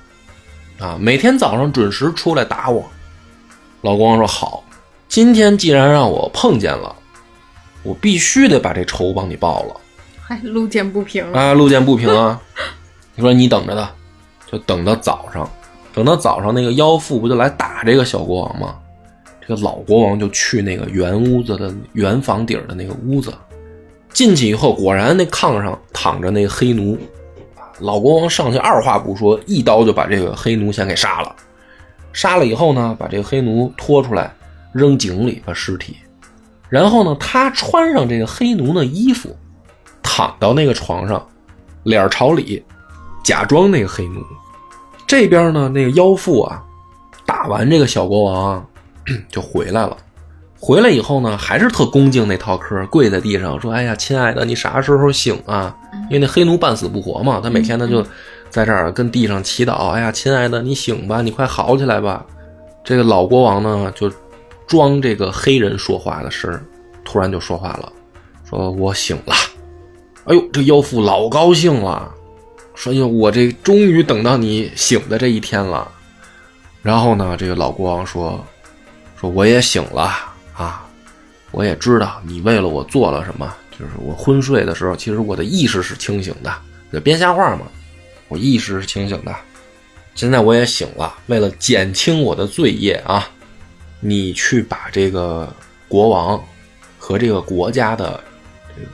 [0.78, 2.88] 啊，每天早上准时出来打我。
[3.82, 4.62] 老国王说：“好，
[5.08, 6.94] 今天既然让我碰见了，
[7.82, 9.76] 我必须得把这仇帮你报了。”
[10.22, 12.40] 还路见不平啊，路见不平啊！
[13.16, 13.90] 你说你等着的，
[14.50, 15.50] 就等到早上，
[15.92, 18.76] 等到早上，那个妖妇不就来打这个小国王吗？
[19.40, 23.34] 这个老国王就去那个圆屋子的圆房顶的那个屋子，
[24.12, 26.96] 进去以后，果然那炕上躺着那个黑奴。
[27.80, 31.34] 老国王上去二话不说，一刀就把这个黑奴先给杀了。
[32.12, 34.32] 杀了以后呢，把这个黑奴拖出来
[34.72, 35.96] 扔井里，把尸体。
[36.68, 39.36] 然后呢，他穿上这个黑奴的衣服，
[40.02, 41.26] 躺到那个床上，
[41.84, 42.62] 脸朝里，
[43.24, 44.22] 假装那个黑奴。
[45.06, 46.62] 这边呢，那个妖妇啊，
[47.26, 48.66] 打完这个小国王
[49.28, 49.96] 就回来了。
[50.62, 55.74] 回来以后呢，还是特恭敬那套嗑，跪在地上说：“哎呀，亲爱的，你啥时候醒啊？”
[56.10, 58.04] 因为那黑奴半死不活嘛，他每天他就
[58.50, 62.26] 在这儿跟地上祈祷：“哎呀，亲爱的，你醒吧，你快好起来吧。”
[62.84, 64.12] 这个老国王呢，就
[64.66, 66.60] 装这个黑人说话的声，
[67.04, 67.90] 突然就说话了，
[68.48, 69.34] 说：“我醒了。”
[70.24, 72.12] 哎呦，这妖妇老高兴了，
[72.74, 75.90] 说：“哟，我这终于等到你醒的这一天了。”
[76.82, 78.44] 然后呢，这个老国王说
[79.18, 80.10] ：“说我也醒了。”
[81.50, 83.52] 我也知道你为了我做了什么。
[83.72, 86.54] 就是我昏睡的时候，其实我的意识是清醒的。
[86.92, 87.62] 就编瞎话嘛，
[88.28, 89.34] 我意识是清醒的。
[90.14, 93.26] 现在我也醒了，为了减轻我的罪业啊，
[94.00, 95.50] 你去把这个
[95.88, 96.42] 国王
[96.98, 98.22] 和这个国家的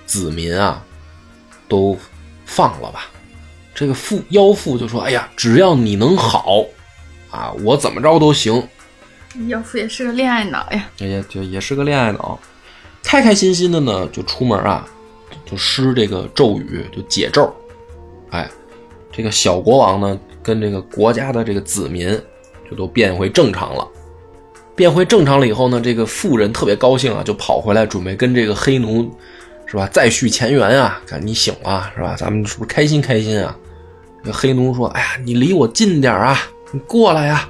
[0.04, 0.80] 子民啊
[1.66, 1.98] 都
[2.44, 3.10] 放了吧。
[3.74, 6.64] 这个妇妖妇就说：“哎呀，只要你能好
[7.30, 8.62] 啊，我怎么着都行。”
[9.48, 12.38] 妖妇也是个恋爱脑呀，也就也是个恋爱脑，
[13.02, 14.88] 开开心心的呢，就出门啊，
[15.44, 17.54] 就施这个咒语，就解咒。
[18.30, 18.48] 哎，
[19.12, 22.08] 这个小国王呢，跟这个国家的这个子民
[22.68, 23.86] 就都变回正常了。
[24.74, 29.10] 变回正常了以后呢，这个妇人特别高兴啊，就跑回来准备跟这个黑奴，
[29.66, 31.00] 是吧，再续前缘啊。
[31.06, 32.14] 看你醒了，是吧？
[32.18, 33.56] 咱们是不是开心开心啊？
[34.24, 36.36] 这黑奴说：“哎呀，你离我近点啊，
[36.72, 37.48] 你过来呀。”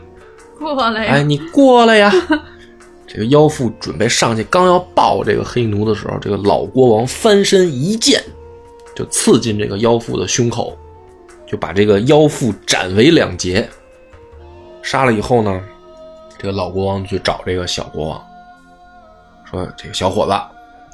[0.74, 2.12] 过来，哎，你过来呀！
[3.06, 8.22] 这个妖妇准备上去，刚要抱这个黑奴的时候，这个老国王翻身一剑，
[8.96, 10.76] 就刺进这个妖妇的胸口，
[11.46, 13.68] 就把这个妖妇斩为两截。
[14.82, 15.62] 杀了以后呢，
[16.36, 18.26] 这个老国王去找这个小国王，
[19.48, 20.32] 说：“这个小伙子，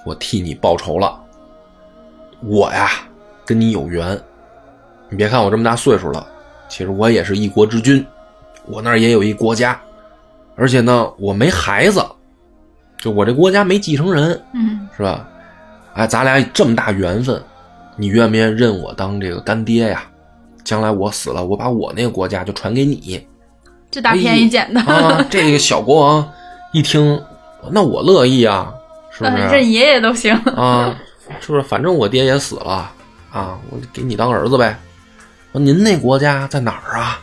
[0.04, 1.18] 我替你报仇了。
[2.42, 2.90] 我呀，
[3.46, 4.20] 跟你有缘。
[5.08, 6.26] 你别看我这么大岁数了，
[6.68, 8.04] 其实我也是一国之君。”
[8.66, 9.80] 我那儿也有一国家，
[10.56, 12.04] 而且呢，我没孩子，
[12.98, 15.28] 就我这国家没继承人，嗯，是吧？
[15.94, 17.42] 哎，咱俩这么大缘分，
[17.96, 20.04] 你愿不愿意认我当这个干爹呀？
[20.64, 23.26] 将来我死了，我把我那个国家就传给你，
[23.90, 25.26] 这大便宜捡的啊！
[25.28, 26.32] 这个小国王
[26.72, 27.20] 一听，
[27.70, 28.72] 那我乐意啊，
[29.10, 29.36] 是不是？
[29.48, 30.96] 认爷爷都行啊，
[31.40, 31.62] 是不是？
[31.62, 32.90] 反正我爹也死了
[33.32, 34.78] 啊，我给你当儿子呗。
[35.52, 37.20] 您那国家在哪儿啊？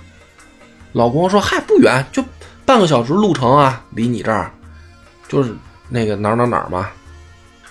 [0.93, 2.23] 老国王说：“嗨，不远，就
[2.65, 4.51] 半个小时路程啊，离你这儿，
[5.27, 5.53] 就是
[5.87, 6.89] 那个哪儿哪儿哪儿嘛。”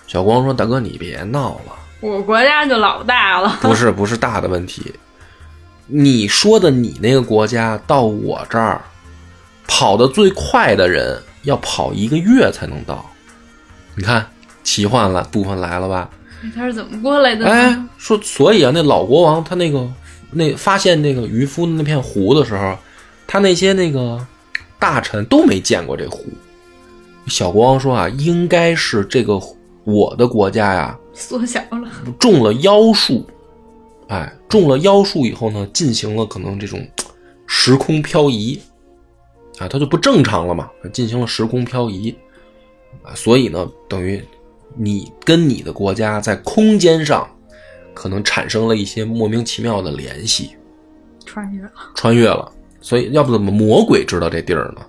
[0.06, 3.58] 小国王说：“大哥，你别闹了，我国家就老大了。
[3.60, 4.94] 不是，不是大的问题。
[5.86, 8.80] 你说的你那个国家到我这儿，
[9.66, 13.04] 跑的最快的人要跑一个月才能到。
[13.96, 14.24] 你看，
[14.62, 16.08] 奇幻了部分来了吧？
[16.54, 17.50] 他是怎么过来的？
[17.50, 19.86] 哎，说所以啊，那老国王他那个
[20.30, 22.78] 那发现那个渔夫那片湖的时候。”
[23.29, 24.26] 他那些那个
[24.79, 26.24] 大臣都没见过这湖。
[27.26, 29.39] 小国王说啊，应该是这个
[29.85, 33.26] 我的国家呀缩小了，中了妖术，
[34.09, 36.81] 哎，中了妖术以后呢，进行了可能这种
[37.47, 38.59] 时空漂移，
[39.59, 42.16] 啊，它就不正常了嘛，进行了时空漂移，
[43.03, 44.24] 啊，所以呢，等于
[44.74, 47.29] 你跟你的国家在空间上
[47.93, 50.53] 可能产生了一些莫名其妙的联系，
[51.26, 52.51] 穿越了，穿越了。
[52.81, 54.83] 所以，要不怎么魔鬼知道这地儿呢？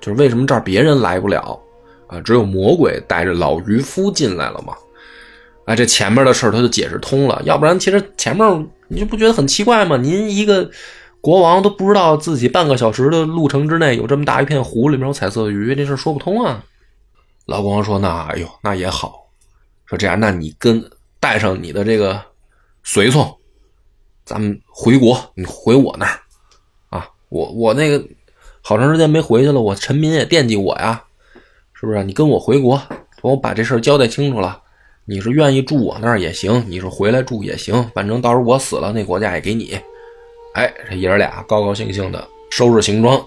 [0.00, 1.60] 就是为什么这儿别人来不了
[2.06, 2.20] 啊？
[2.22, 4.74] 只有魔鬼带着老渔夫进来了嘛？
[5.66, 7.40] 哎，这前面的事儿他就解释通了。
[7.44, 9.96] 要不然，其实前面你就不觉得很奇怪吗？
[9.96, 10.68] 您一个
[11.20, 16.64] 国王都不知道自己半个小时的路程之内有这么大一片湖，里面有彩色鱼，这事说不通啊。
[17.44, 19.26] 老国王说：“那哎呦，那也好。
[19.84, 20.82] 说这样，那你跟
[21.20, 22.18] 带上你的这个
[22.82, 23.36] 随从，
[24.24, 26.18] 咱们回国，你回我那儿。”
[27.30, 28.04] 我我那个
[28.60, 31.02] 好长时间没回去了，我臣民也惦记我呀，
[31.72, 32.04] 是不是？
[32.04, 32.80] 你跟我回国，
[33.22, 34.60] 我把这事交代清楚了。
[35.06, 39.78] 你是愿意住我那儿也行，你是回来住也行，反正到时候我死了，那国家也给你。
[40.54, 43.20] 哎，这爷儿俩高高兴兴的收拾行装，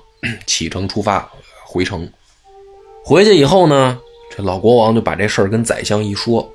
[0.45, 1.29] 启程出发
[1.65, 2.07] 回城。
[3.03, 3.99] 回去以后呢，
[4.29, 6.49] 这老国王就把这事儿跟宰相一说。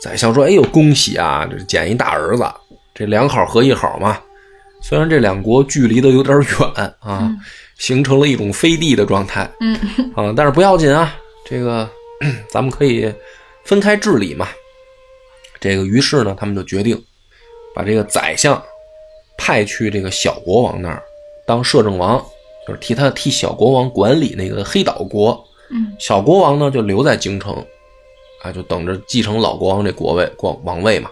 [0.00, 2.44] 宰相说：“哎呦，恭喜啊，这捡一大儿子，
[2.92, 4.20] 这两好合一好嘛。”
[4.86, 7.34] 虽然这两国距离的有点远啊，
[7.78, 9.74] 形成了一种飞地的状态，嗯
[10.14, 11.16] 啊，但是不要紧啊，
[11.46, 11.88] 这个
[12.50, 13.10] 咱们可以
[13.64, 14.46] 分开治理嘛。
[15.58, 17.02] 这个于是呢，他们就决定
[17.74, 18.62] 把这个宰相
[19.38, 21.02] 派去这个小国王那儿
[21.46, 22.22] 当摄政王，
[22.68, 25.42] 就是替他替小国王管理那个黑岛国。
[25.70, 27.56] 嗯，小国王呢就留在京城，
[28.42, 31.10] 啊，就等着继承老国王这国位、国王位嘛。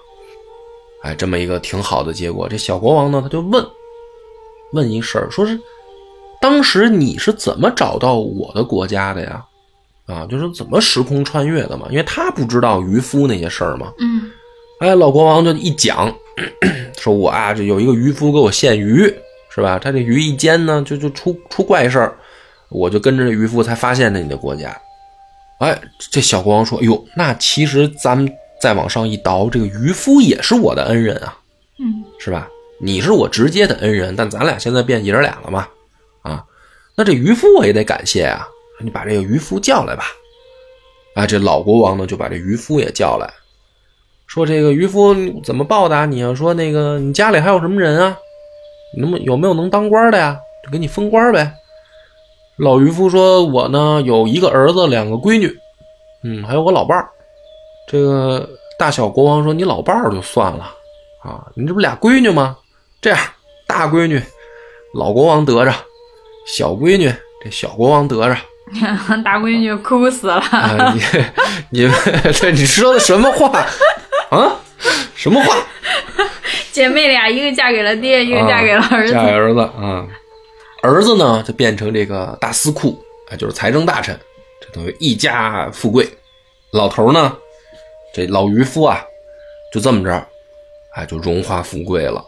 [1.03, 2.48] 哎，这么一个挺好的结果。
[2.48, 3.66] 这小国王呢，他就问，
[4.72, 5.59] 问一事儿，说是
[6.40, 9.44] 当时你是怎么找到我的国家的呀？
[10.07, 11.86] 啊，就是怎么时空穿越的嘛？
[11.90, 13.92] 因为他不知道渔夫那些事儿嘛。
[13.98, 14.30] 嗯，
[14.80, 16.14] 哎，老国王就一讲，
[16.96, 19.12] 说我啊，这有一个渔夫给我献鱼，
[19.53, 19.80] 是吧？
[19.80, 22.16] 他这鱼一煎呢，就就出出怪事儿，
[22.68, 24.76] 我就跟着这渔夫才发现了你的国家。
[25.59, 28.32] 哎，这小国王说，哎呦，那其实咱们。
[28.62, 31.36] 再往上一倒，这个渔夫也是我的恩人啊，
[31.80, 32.48] 嗯，是吧？
[32.80, 35.66] 你是我直接的恩人，但咱俩现在变爷俩了嘛，
[36.22, 36.44] 啊，
[36.94, 38.46] 那这渔夫我也得感谢啊，
[38.80, 40.04] 你把这个渔夫叫来吧。
[41.16, 43.28] 啊，这老国王呢就把这渔夫也叫来，
[44.28, 46.32] 说这个渔夫怎么报答你啊？
[46.32, 48.16] 说那个你家里还有什么人啊？
[48.96, 50.38] 能不有没有能当官的呀？
[50.64, 51.52] 就给你封官呗。
[52.58, 55.52] 老渔夫说，我呢有一个儿子，两个闺女，
[56.22, 57.08] 嗯，还有我老伴儿。
[57.89, 60.72] 这个大小国王说：“你老伴儿就算了
[61.22, 62.57] 啊，你这不俩闺女吗？
[63.01, 63.18] 这样，
[63.66, 64.22] 大闺女
[64.95, 65.72] 老国王得着，
[66.47, 67.12] 小闺女
[67.45, 68.37] 这小国王得着。
[69.22, 70.43] 大闺女哭死了。
[70.95, 71.91] 你你
[72.33, 73.66] 这你说的什么话
[74.30, 74.57] 啊？
[75.14, 75.57] 什么话？
[76.72, 79.12] 姐妹俩，一个嫁给了爹，一个嫁给了儿子。
[79.12, 80.07] 嫁给儿子啊，
[80.83, 84.18] 儿子呢就变成这个大司库，哎，就是财政大臣，
[84.61, 86.09] 这等于一家富贵。
[86.72, 87.37] 老头呢？”
[88.12, 89.02] 这老渔夫啊，
[89.72, 90.26] 就这么着，
[90.94, 92.24] 哎，就荣华富贵了。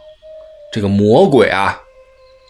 [0.72, 1.80] 这个魔鬼啊，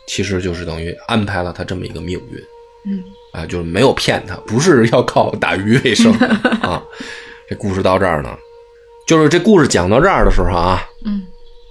[0.07, 2.41] 其实就是等于安排了他这么一个命运，
[2.87, 6.13] 嗯，啊，就是没有骗他，不是要靠打鱼为生
[6.63, 6.83] 啊。
[7.49, 8.35] 这故事到这儿呢，
[9.07, 11.23] 就是这故事讲到这儿的时候啊，嗯，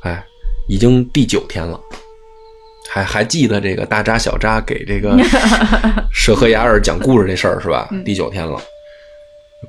[0.04, 0.24] 哎，
[0.68, 1.80] 已经第九天了，
[2.92, 5.18] 还还记得这个大扎小扎给这个
[6.12, 7.90] 舍赫雅尔讲故事这事儿是吧？
[8.06, 8.62] 第九天了。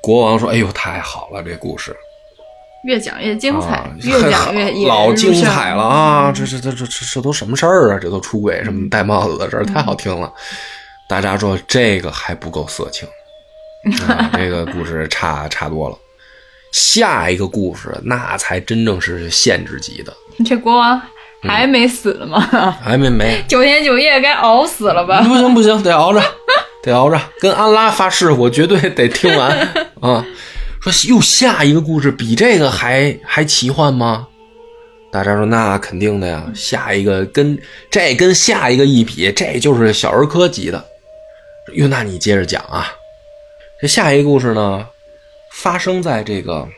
[0.01, 1.97] 国王说：“哎呦，太好了，这故事
[2.84, 6.32] 越讲越精彩， 越讲越 老精彩了啊！
[6.34, 7.99] 这这这这这这都什么事儿啊？
[8.01, 10.30] 这都出轨什么戴帽子的事儿，太好听了。
[11.09, 13.09] 大家说这个还不够色情，
[14.36, 15.97] 这个故事差差多了。
[16.72, 20.12] 下一个故事那才真正是限制级的。
[20.45, 21.01] 这国王
[21.42, 22.40] 还没死了吗？
[22.82, 25.22] 还没没，九天九夜该熬死了吧？
[25.22, 26.20] 不行不行，得熬着。”
[26.85, 29.59] 得熬着，跟安拉发誓，我绝对得听完
[30.03, 30.22] 啊！
[30.82, 34.28] 说又下一个故事比这个还还奇幻吗？
[35.11, 37.59] 大家说那肯定的呀，下一个跟
[37.91, 40.85] 这跟下一个一比，这就是小儿科级的。
[41.72, 42.93] 哟，那你接着讲啊！
[43.80, 44.87] 这下一个故事呢，
[45.53, 46.68] 发生在这个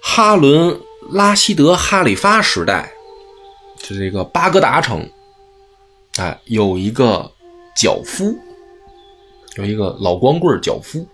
[0.00, 0.78] 哈伦
[1.10, 2.88] 拉希德哈里发时代，
[3.82, 5.10] 就这个巴格达城，
[6.18, 7.28] 哎，有一个
[7.76, 8.38] 脚夫。
[9.56, 11.06] 有一个老光棍脚夫，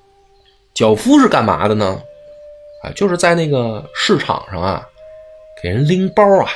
[0.75, 2.01] 脚夫是干嘛的呢？
[2.83, 4.83] 啊，就是在那个市场上啊，
[5.63, 6.49] 给人拎包啊，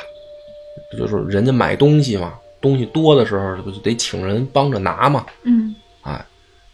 [0.97, 5.23] 就是人家买东西嘛，东西多的时候，不就得请人帮着拿嘛。
[5.43, 6.25] 嗯，啊，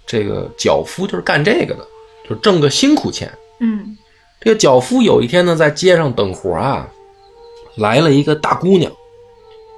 [0.05, 1.85] 这个脚夫就是干这个的，
[2.29, 3.29] 就挣个辛苦钱。
[3.59, 3.97] 嗯，
[4.39, 6.87] 这个脚夫有一天呢，在街上等活啊，
[7.75, 8.89] 来了一个大姑娘，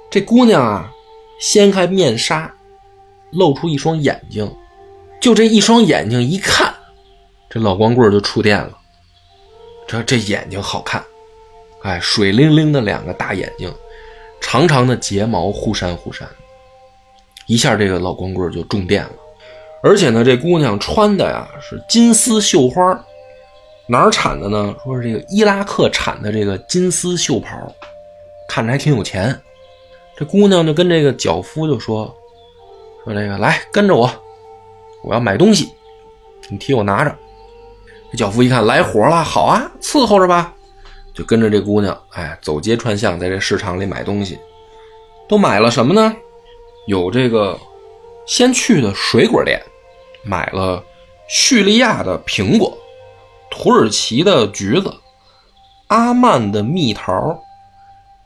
[0.08, 0.92] 这姑娘啊，
[1.40, 2.54] 掀开面纱，
[3.32, 4.48] 露出一双眼睛。
[5.24, 6.74] 就这一双眼睛一看，
[7.48, 8.76] 这老光棍就触电了。
[9.88, 11.02] 这这眼睛好看，
[11.80, 13.74] 哎，水灵灵的两个大眼睛，
[14.38, 16.28] 长长的睫毛忽闪忽闪，
[17.46, 19.12] 一下这个老光棍就中电了。
[19.82, 22.82] 而且呢，这姑娘穿的呀是金丝绣花，
[23.86, 24.76] 哪儿产的呢？
[24.84, 27.74] 说是这个伊拉克产的这个金丝绣袍，
[28.46, 29.34] 看着还挺有钱。
[30.18, 32.14] 这姑娘就跟这个脚夫就说
[33.06, 34.10] ：“说这个来跟着我。”
[35.04, 35.70] 我要买东西，
[36.48, 37.14] 你替我拿着。
[38.10, 40.52] 这脚夫一看来活了，好啊，伺候着吧，
[41.12, 44.38] 就跟着这姑娘，哎，走街串巷，在这市场里买东西。
[45.28, 46.14] 都买了什么呢？
[46.86, 47.58] 有这个
[48.26, 49.60] 先去的水果店，
[50.22, 50.82] 买了
[51.28, 52.76] 叙利亚的苹果、
[53.50, 54.94] 土耳其的橘子、
[55.88, 57.42] 阿曼的蜜桃、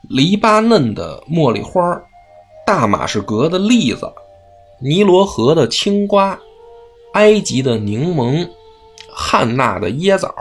[0.09, 2.01] 黎巴嫩的茉莉花、
[2.65, 4.11] 大马士革的栗子、
[4.81, 6.37] 尼罗河的青瓜。
[7.13, 8.47] 埃及的柠檬，
[9.11, 10.31] 汉娜的椰枣，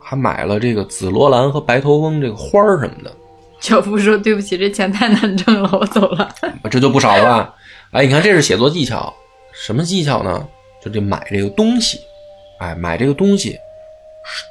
[0.00, 3.12] 还买了这个紫罗兰和白头翁这个花儿什么的。
[3.60, 6.28] 脚夫说：“对不起，这钱太难挣了，我走了。
[6.70, 7.54] ”这就不少了吧？
[7.92, 9.14] 哎，你看，这是写作技巧，
[9.52, 10.46] 什么技巧呢？
[10.82, 12.00] 就这买这个东西，
[12.58, 13.56] 哎，买这个东西，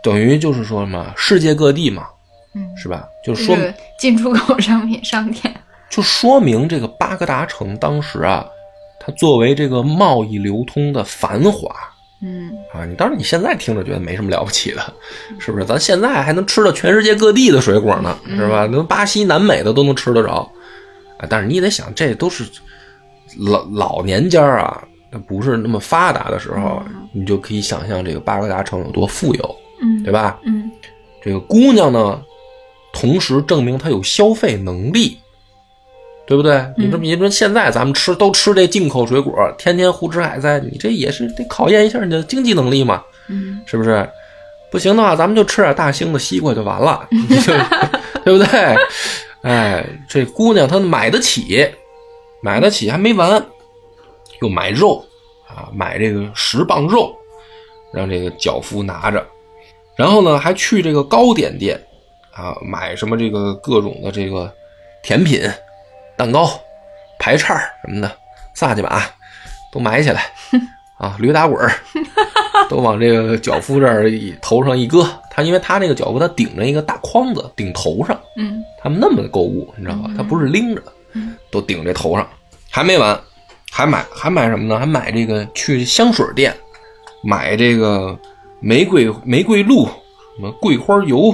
[0.01, 1.13] 等于就是说什么？
[1.17, 2.07] 世界各地嘛，
[2.55, 3.05] 嗯，是吧？
[3.21, 3.57] 就是说
[3.99, 5.53] 进出口商品商店，
[5.89, 8.45] 就说明这个巴格达城当时啊，
[9.03, 11.73] 它作为这个贸易流通的繁华。
[12.23, 14.93] 嗯啊，你当然你现在听着觉得没什么了不起的，
[15.39, 15.65] 是不是？
[15.65, 18.69] 咱现在还能吃到全世界各地的水果呢，是吧？
[18.71, 20.47] 那巴西、南美的都能吃得着，
[21.17, 22.45] 啊，但是你得想，这都是
[23.39, 30.39] 老老年间啊，那不是那么发达的时候，你就可以想象这个巴格达城有多富有，嗯，对吧？
[30.45, 30.69] 嗯，
[31.23, 32.21] 这个姑娘呢，
[32.93, 35.17] 同时证明她有消费能力。
[36.31, 36.65] 对不对？
[36.77, 44.09] 你这么一说，现在咱们吃都吃这进口水果，天天胡吃海塞，你这也是得考验一下你的经济能力嘛，嗯，是不是？
[44.71, 47.05] 不行的话，咱们就吃点大兴的西瓜就完了，
[48.23, 48.47] 对不对？
[49.41, 51.69] 哎，这姑娘她买得起，
[52.41, 53.45] 买得起还没完，
[54.41, 55.05] 又买肉
[55.49, 57.13] 啊，买这个十磅肉，
[57.93, 59.21] 让这个脚夫拿着，
[59.97, 61.77] 然后呢，还去这个糕点店
[62.33, 64.49] 啊，买什么这个各种的这个
[65.03, 65.41] 甜品。
[66.21, 66.47] 蛋糕、
[67.17, 68.11] 排叉什么的，
[68.53, 69.09] 撒去吧，
[69.71, 70.21] 都埋起来
[70.99, 71.17] 啊！
[71.17, 71.73] 驴打滚儿
[72.69, 74.05] 都往这个脚夫这儿
[74.39, 75.03] 头上一搁。
[75.31, 78.15] 他因为他那个脚夫，他顶着一个大筐子，顶头上。
[78.37, 80.11] 嗯，他们那么购物，你知道吧？
[80.15, 80.83] 他不是拎着，
[81.49, 82.29] 都顶这头上。
[82.69, 83.19] 还没完，
[83.71, 84.77] 还买还买什么呢？
[84.77, 86.55] 还买这个去香水店
[87.23, 88.15] 买这个
[88.59, 91.33] 玫瑰玫瑰露、什么桂花油、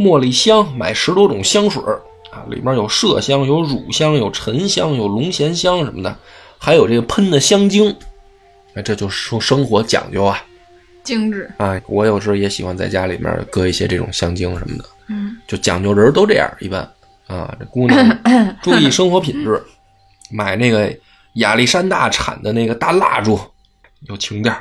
[0.00, 1.80] 茉莉香，买十多种香水。
[2.36, 6.14] 啊，里面有麝香，有乳香，有沉香，有龙涎香什么的，
[6.58, 7.96] 还有这个喷的香精。
[8.74, 10.44] 哎，这就说生活讲究啊，
[11.02, 11.80] 精致啊。
[11.86, 16.82] 我有时候也喜欢在家里面搁一些这种香精什么的，嗯，就讲究人都这样一般
[17.26, 17.56] 啊。
[17.58, 18.22] 这姑娘
[18.62, 19.62] 注意生活品质，
[20.30, 20.94] 买那个
[21.36, 23.40] 亚历山大产的那个大蜡烛，
[24.08, 24.54] 有情调，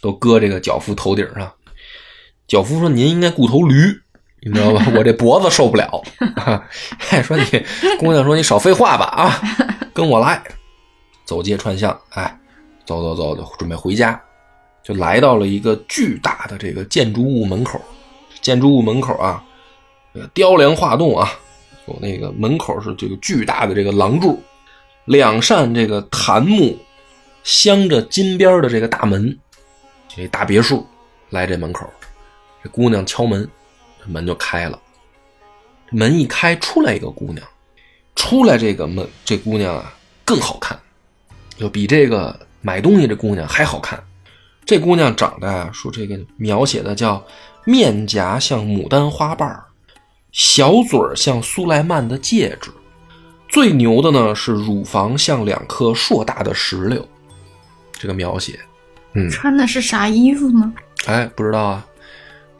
[0.00, 1.52] 都搁这个脚夫头顶上。
[2.48, 3.74] 脚夫说：“您应该雇头驴。”
[4.44, 4.86] 你知道吧？
[4.94, 6.02] 我这脖子受不了。
[7.24, 7.44] 说你
[7.98, 9.40] 姑娘说你少废话吧啊，
[9.94, 10.42] 跟我来，
[11.24, 12.38] 走街串巷，哎，
[12.84, 14.20] 走走走，就准备回家，
[14.82, 17.80] 就来到了一个巨大的这个建筑物门口。
[18.42, 19.42] 建筑物门口啊，
[20.34, 21.32] 雕梁画栋啊，
[21.86, 24.42] 有那个门口是这个巨大的这个廊柱，
[25.06, 26.78] 两扇这个檀木
[27.42, 29.38] 镶着金边的这个大门，
[30.14, 30.86] 这大别墅。
[31.30, 31.88] 来这门口，
[32.62, 33.48] 这姑娘敲门。
[34.06, 34.78] 门就开了，
[35.90, 37.46] 门一开，出来一个姑娘，
[38.14, 39.94] 出来这个门，这姑娘啊
[40.24, 40.78] 更好看，
[41.56, 44.02] 就比这个买东西这姑娘还好看。
[44.66, 47.22] 这姑娘长得啊，说这个描写的叫
[47.64, 49.62] 面颊像牡丹花瓣
[50.32, 52.70] 小嘴像苏莱曼的戒指，
[53.48, 57.06] 最牛的呢是乳房像两颗硕大的石榴。
[57.92, 58.58] 这个描写，
[59.14, 60.72] 嗯，穿的是啥衣服呢？
[61.06, 61.86] 哎，不知道啊。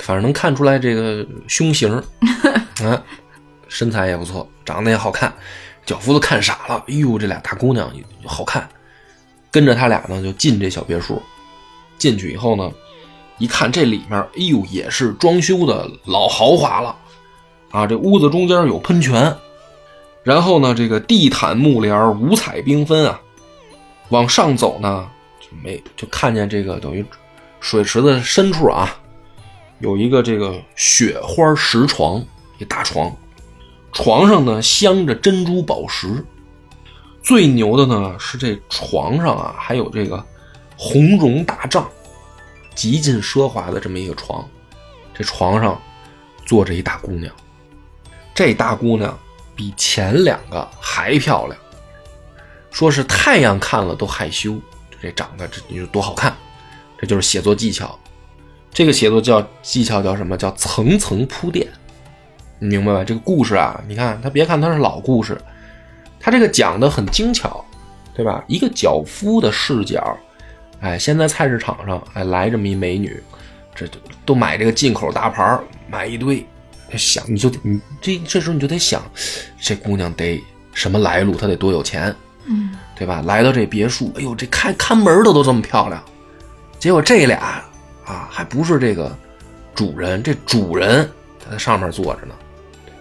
[0.05, 1.91] 反正能看出来这个胸型，
[2.85, 3.03] 啊，
[3.69, 5.33] 身材也不错，长得也好看，
[5.87, 6.85] 脚夫都看傻了。
[6.89, 7.91] 哎呦，这俩大姑娘
[8.27, 8.69] 好看，
[9.51, 11.23] 跟着他俩呢就进这小别墅。
[11.97, 12.71] 进去以后呢，
[13.39, 16.95] 一看这里面，哎呦，也是装修的老豪华了
[17.71, 17.87] 啊！
[17.87, 19.35] 这屋子中间有喷泉，
[20.23, 23.19] 然后呢，这个地毯木帘五彩缤纷啊。
[24.11, 25.09] 往上走呢，
[25.41, 27.03] 就没就看见这个等于
[27.61, 28.95] 水池子深处啊。
[29.81, 32.25] 有一个这个雪花石床，
[32.59, 33.15] 一大床，
[33.93, 36.25] 床上呢镶着珍珠宝石。
[37.23, 40.25] 最牛的呢是这床上啊还有这个
[40.77, 41.89] 红绒大帐，
[42.75, 44.47] 极尽奢华的这么一个床。
[45.15, 45.81] 这床上
[46.45, 47.33] 坐着一大姑娘，
[48.35, 49.17] 这大姑娘
[49.57, 51.59] 比前两个还漂亮，
[52.71, 54.59] 说是太阳看了都害羞。
[55.01, 56.35] 这长得这你说多好看，
[56.99, 57.99] 这就是写作技巧。
[58.75, 60.37] 这个写作叫技巧叫什么？
[60.37, 61.65] 叫层层铺垫，
[62.59, 63.05] 你明白吧？
[63.05, 65.41] 这个故事啊，你看他别看它是老故事，
[66.19, 67.65] 他这个讲的很精巧，
[68.13, 68.45] 对吧？
[68.49, 70.19] 一个脚夫的视角，
[70.81, 73.23] 哎，先在菜市场上，哎，来这么一美女，
[73.77, 75.57] 这都都买这个进口大牌，
[75.89, 76.45] 买一堆，
[76.97, 79.01] 想你就你这这时候你就得想，
[79.61, 80.43] 这姑娘得
[80.73, 81.37] 什么来路？
[81.37, 82.13] 她得多有钱，
[82.47, 83.23] 嗯，对吧？
[83.25, 86.03] 来到这别墅，哎呦，这看看门的都这么漂亮，
[86.81, 87.65] 结果这俩。
[88.05, 89.17] 啊，还不是这个
[89.75, 91.09] 主人，这主人
[91.43, 92.35] 他在上面坐着呢，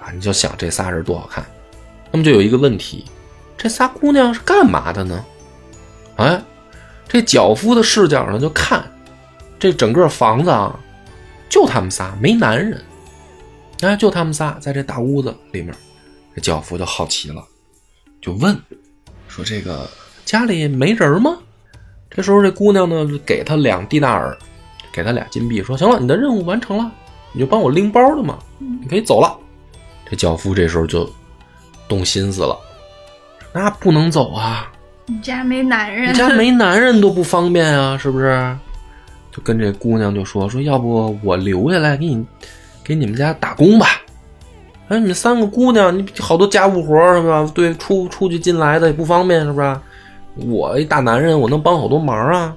[0.01, 1.45] 啊，你就想这仨人多好看。
[2.11, 3.05] 那么就有一个问题，
[3.57, 5.25] 这仨姑娘是干嘛的呢？
[6.17, 6.41] 哎，
[7.07, 8.83] 这脚夫的视角呢，就看
[9.59, 10.79] 这整个房子啊，
[11.49, 12.79] 就他们仨，没男人，
[13.81, 15.73] 哎，就他们仨在这大屋子里面，
[16.35, 17.43] 这脚夫就好奇了，
[18.21, 18.55] 就问
[19.27, 19.89] 说：“这个
[20.23, 21.37] 家里没人吗？”
[22.11, 24.37] 这时候这姑娘呢，给他两蒂纳尔，
[24.93, 26.89] 给他俩金币，说：“行了，你的任务完成了，
[27.31, 29.35] 你就帮我拎包了嘛，你可以走了。”
[30.07, 31.09] 这脚夫这时候就
[31.87, 32.55] 动心思了，
[33.51, 34.71] 那不能走啊！
[35.07, 38.55] 你家没男人，你家没男人都不方便啊，是不是？
[39.31, 42.23] 就跟这姑娘就说说，要不我留下来给你，
[42.83, 43.87] 给你们家打工吧。
[44.89, 47.49] 哎，你们三个姑娘，你好多家务活是吧？
[47.55, 49.75] 对，出出去进来的也不方便，是不是？
[50.35, 52.55] 我一大男人，我能帮好多忙啊。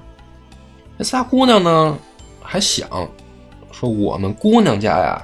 [0.97, 1.97] 那仨姑娘呢，
[2.49, 2.87] 还想
[3.73, 5.21] 说我们姑娘家呀，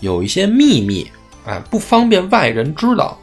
[0.00, 1.10] 有一些秘密，
[1.46, 3.18] 哎，不方便外人知道。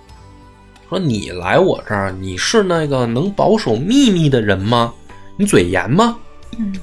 [0.90, 4.92] 说你来我这儿，你是那个能保守秘密的人吗？
[5.38, 6.18] 你嘴严吗？
[6.58, 6.74] 嗯。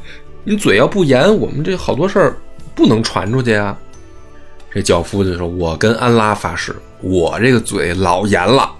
[0.46, 2.36] 你嘴要不严，我们这好多事儿
[2.74, 3.76] 不能传出去啊！
[4.70, 8.70] 这教夫就说：“我跟安拉发誓，我这个嘴老严了，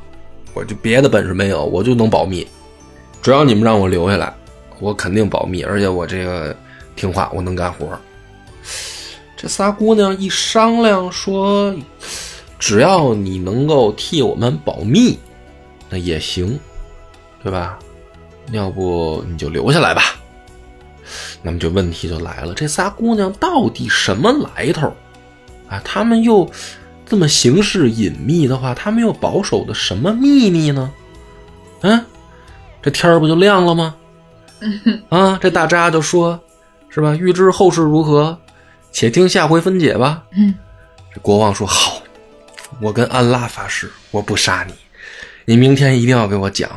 [0.53, 2.47] 我就别的本事没有，我就能保密。
[3.23, 4.31] 只要你们让我留下来，
[4.79, 6.55] 我肯定保密，而且我这个
[6.97, 7.99] 听话，我能干活。”
[9.37, 11.75] 这仨姑娘一商量说
[12.59, 15.19] ：“只要你能够替我们保密，
[15.91, 16.59] 那也行，
[17.43, 17.79] 对吧？
[18.53, 20.03] 要不你就留下来吧。”
[21.43, 24.91] 那么就问题就来了，这仨姑娘到底什么来头？
[25.69, 26.51] 啊，她们又
[27.05, 30.91] 这么行事隐秘的话，她们又保守的什么秘密呢？
[31.83, 32.03] 嗯，
[32.81, 33.95] 这天儿不就亮了吗？
[35.11, 36.41] 啊，这大渣就说，
[36.95, 37.17] 是吧？
[37.17, 38.39] 欲知后事如何，
[38.93, 40.23] 且听下回分解吧。
[40.37, 40.55] 嗯，
[41.13, 42.01] 这国王说好，
[42.81, 44.73] 我跟安拉发誓，我不杀你。
[45.45, 46.71] 你明天一定要给我讲，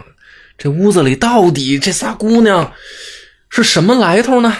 [0.58, 2.72] 这屋子里到底这仨姑娘。
[3.50, 4.58] 是什么来头呢？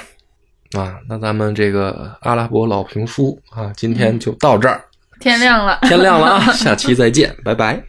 [0.74, 4.84] 啊，那咱们这个阿拉伯老评书啊，今天就到这儿。
[5.20, 7.84] 天亮了，天亮了啊， 下期再见，拜拜。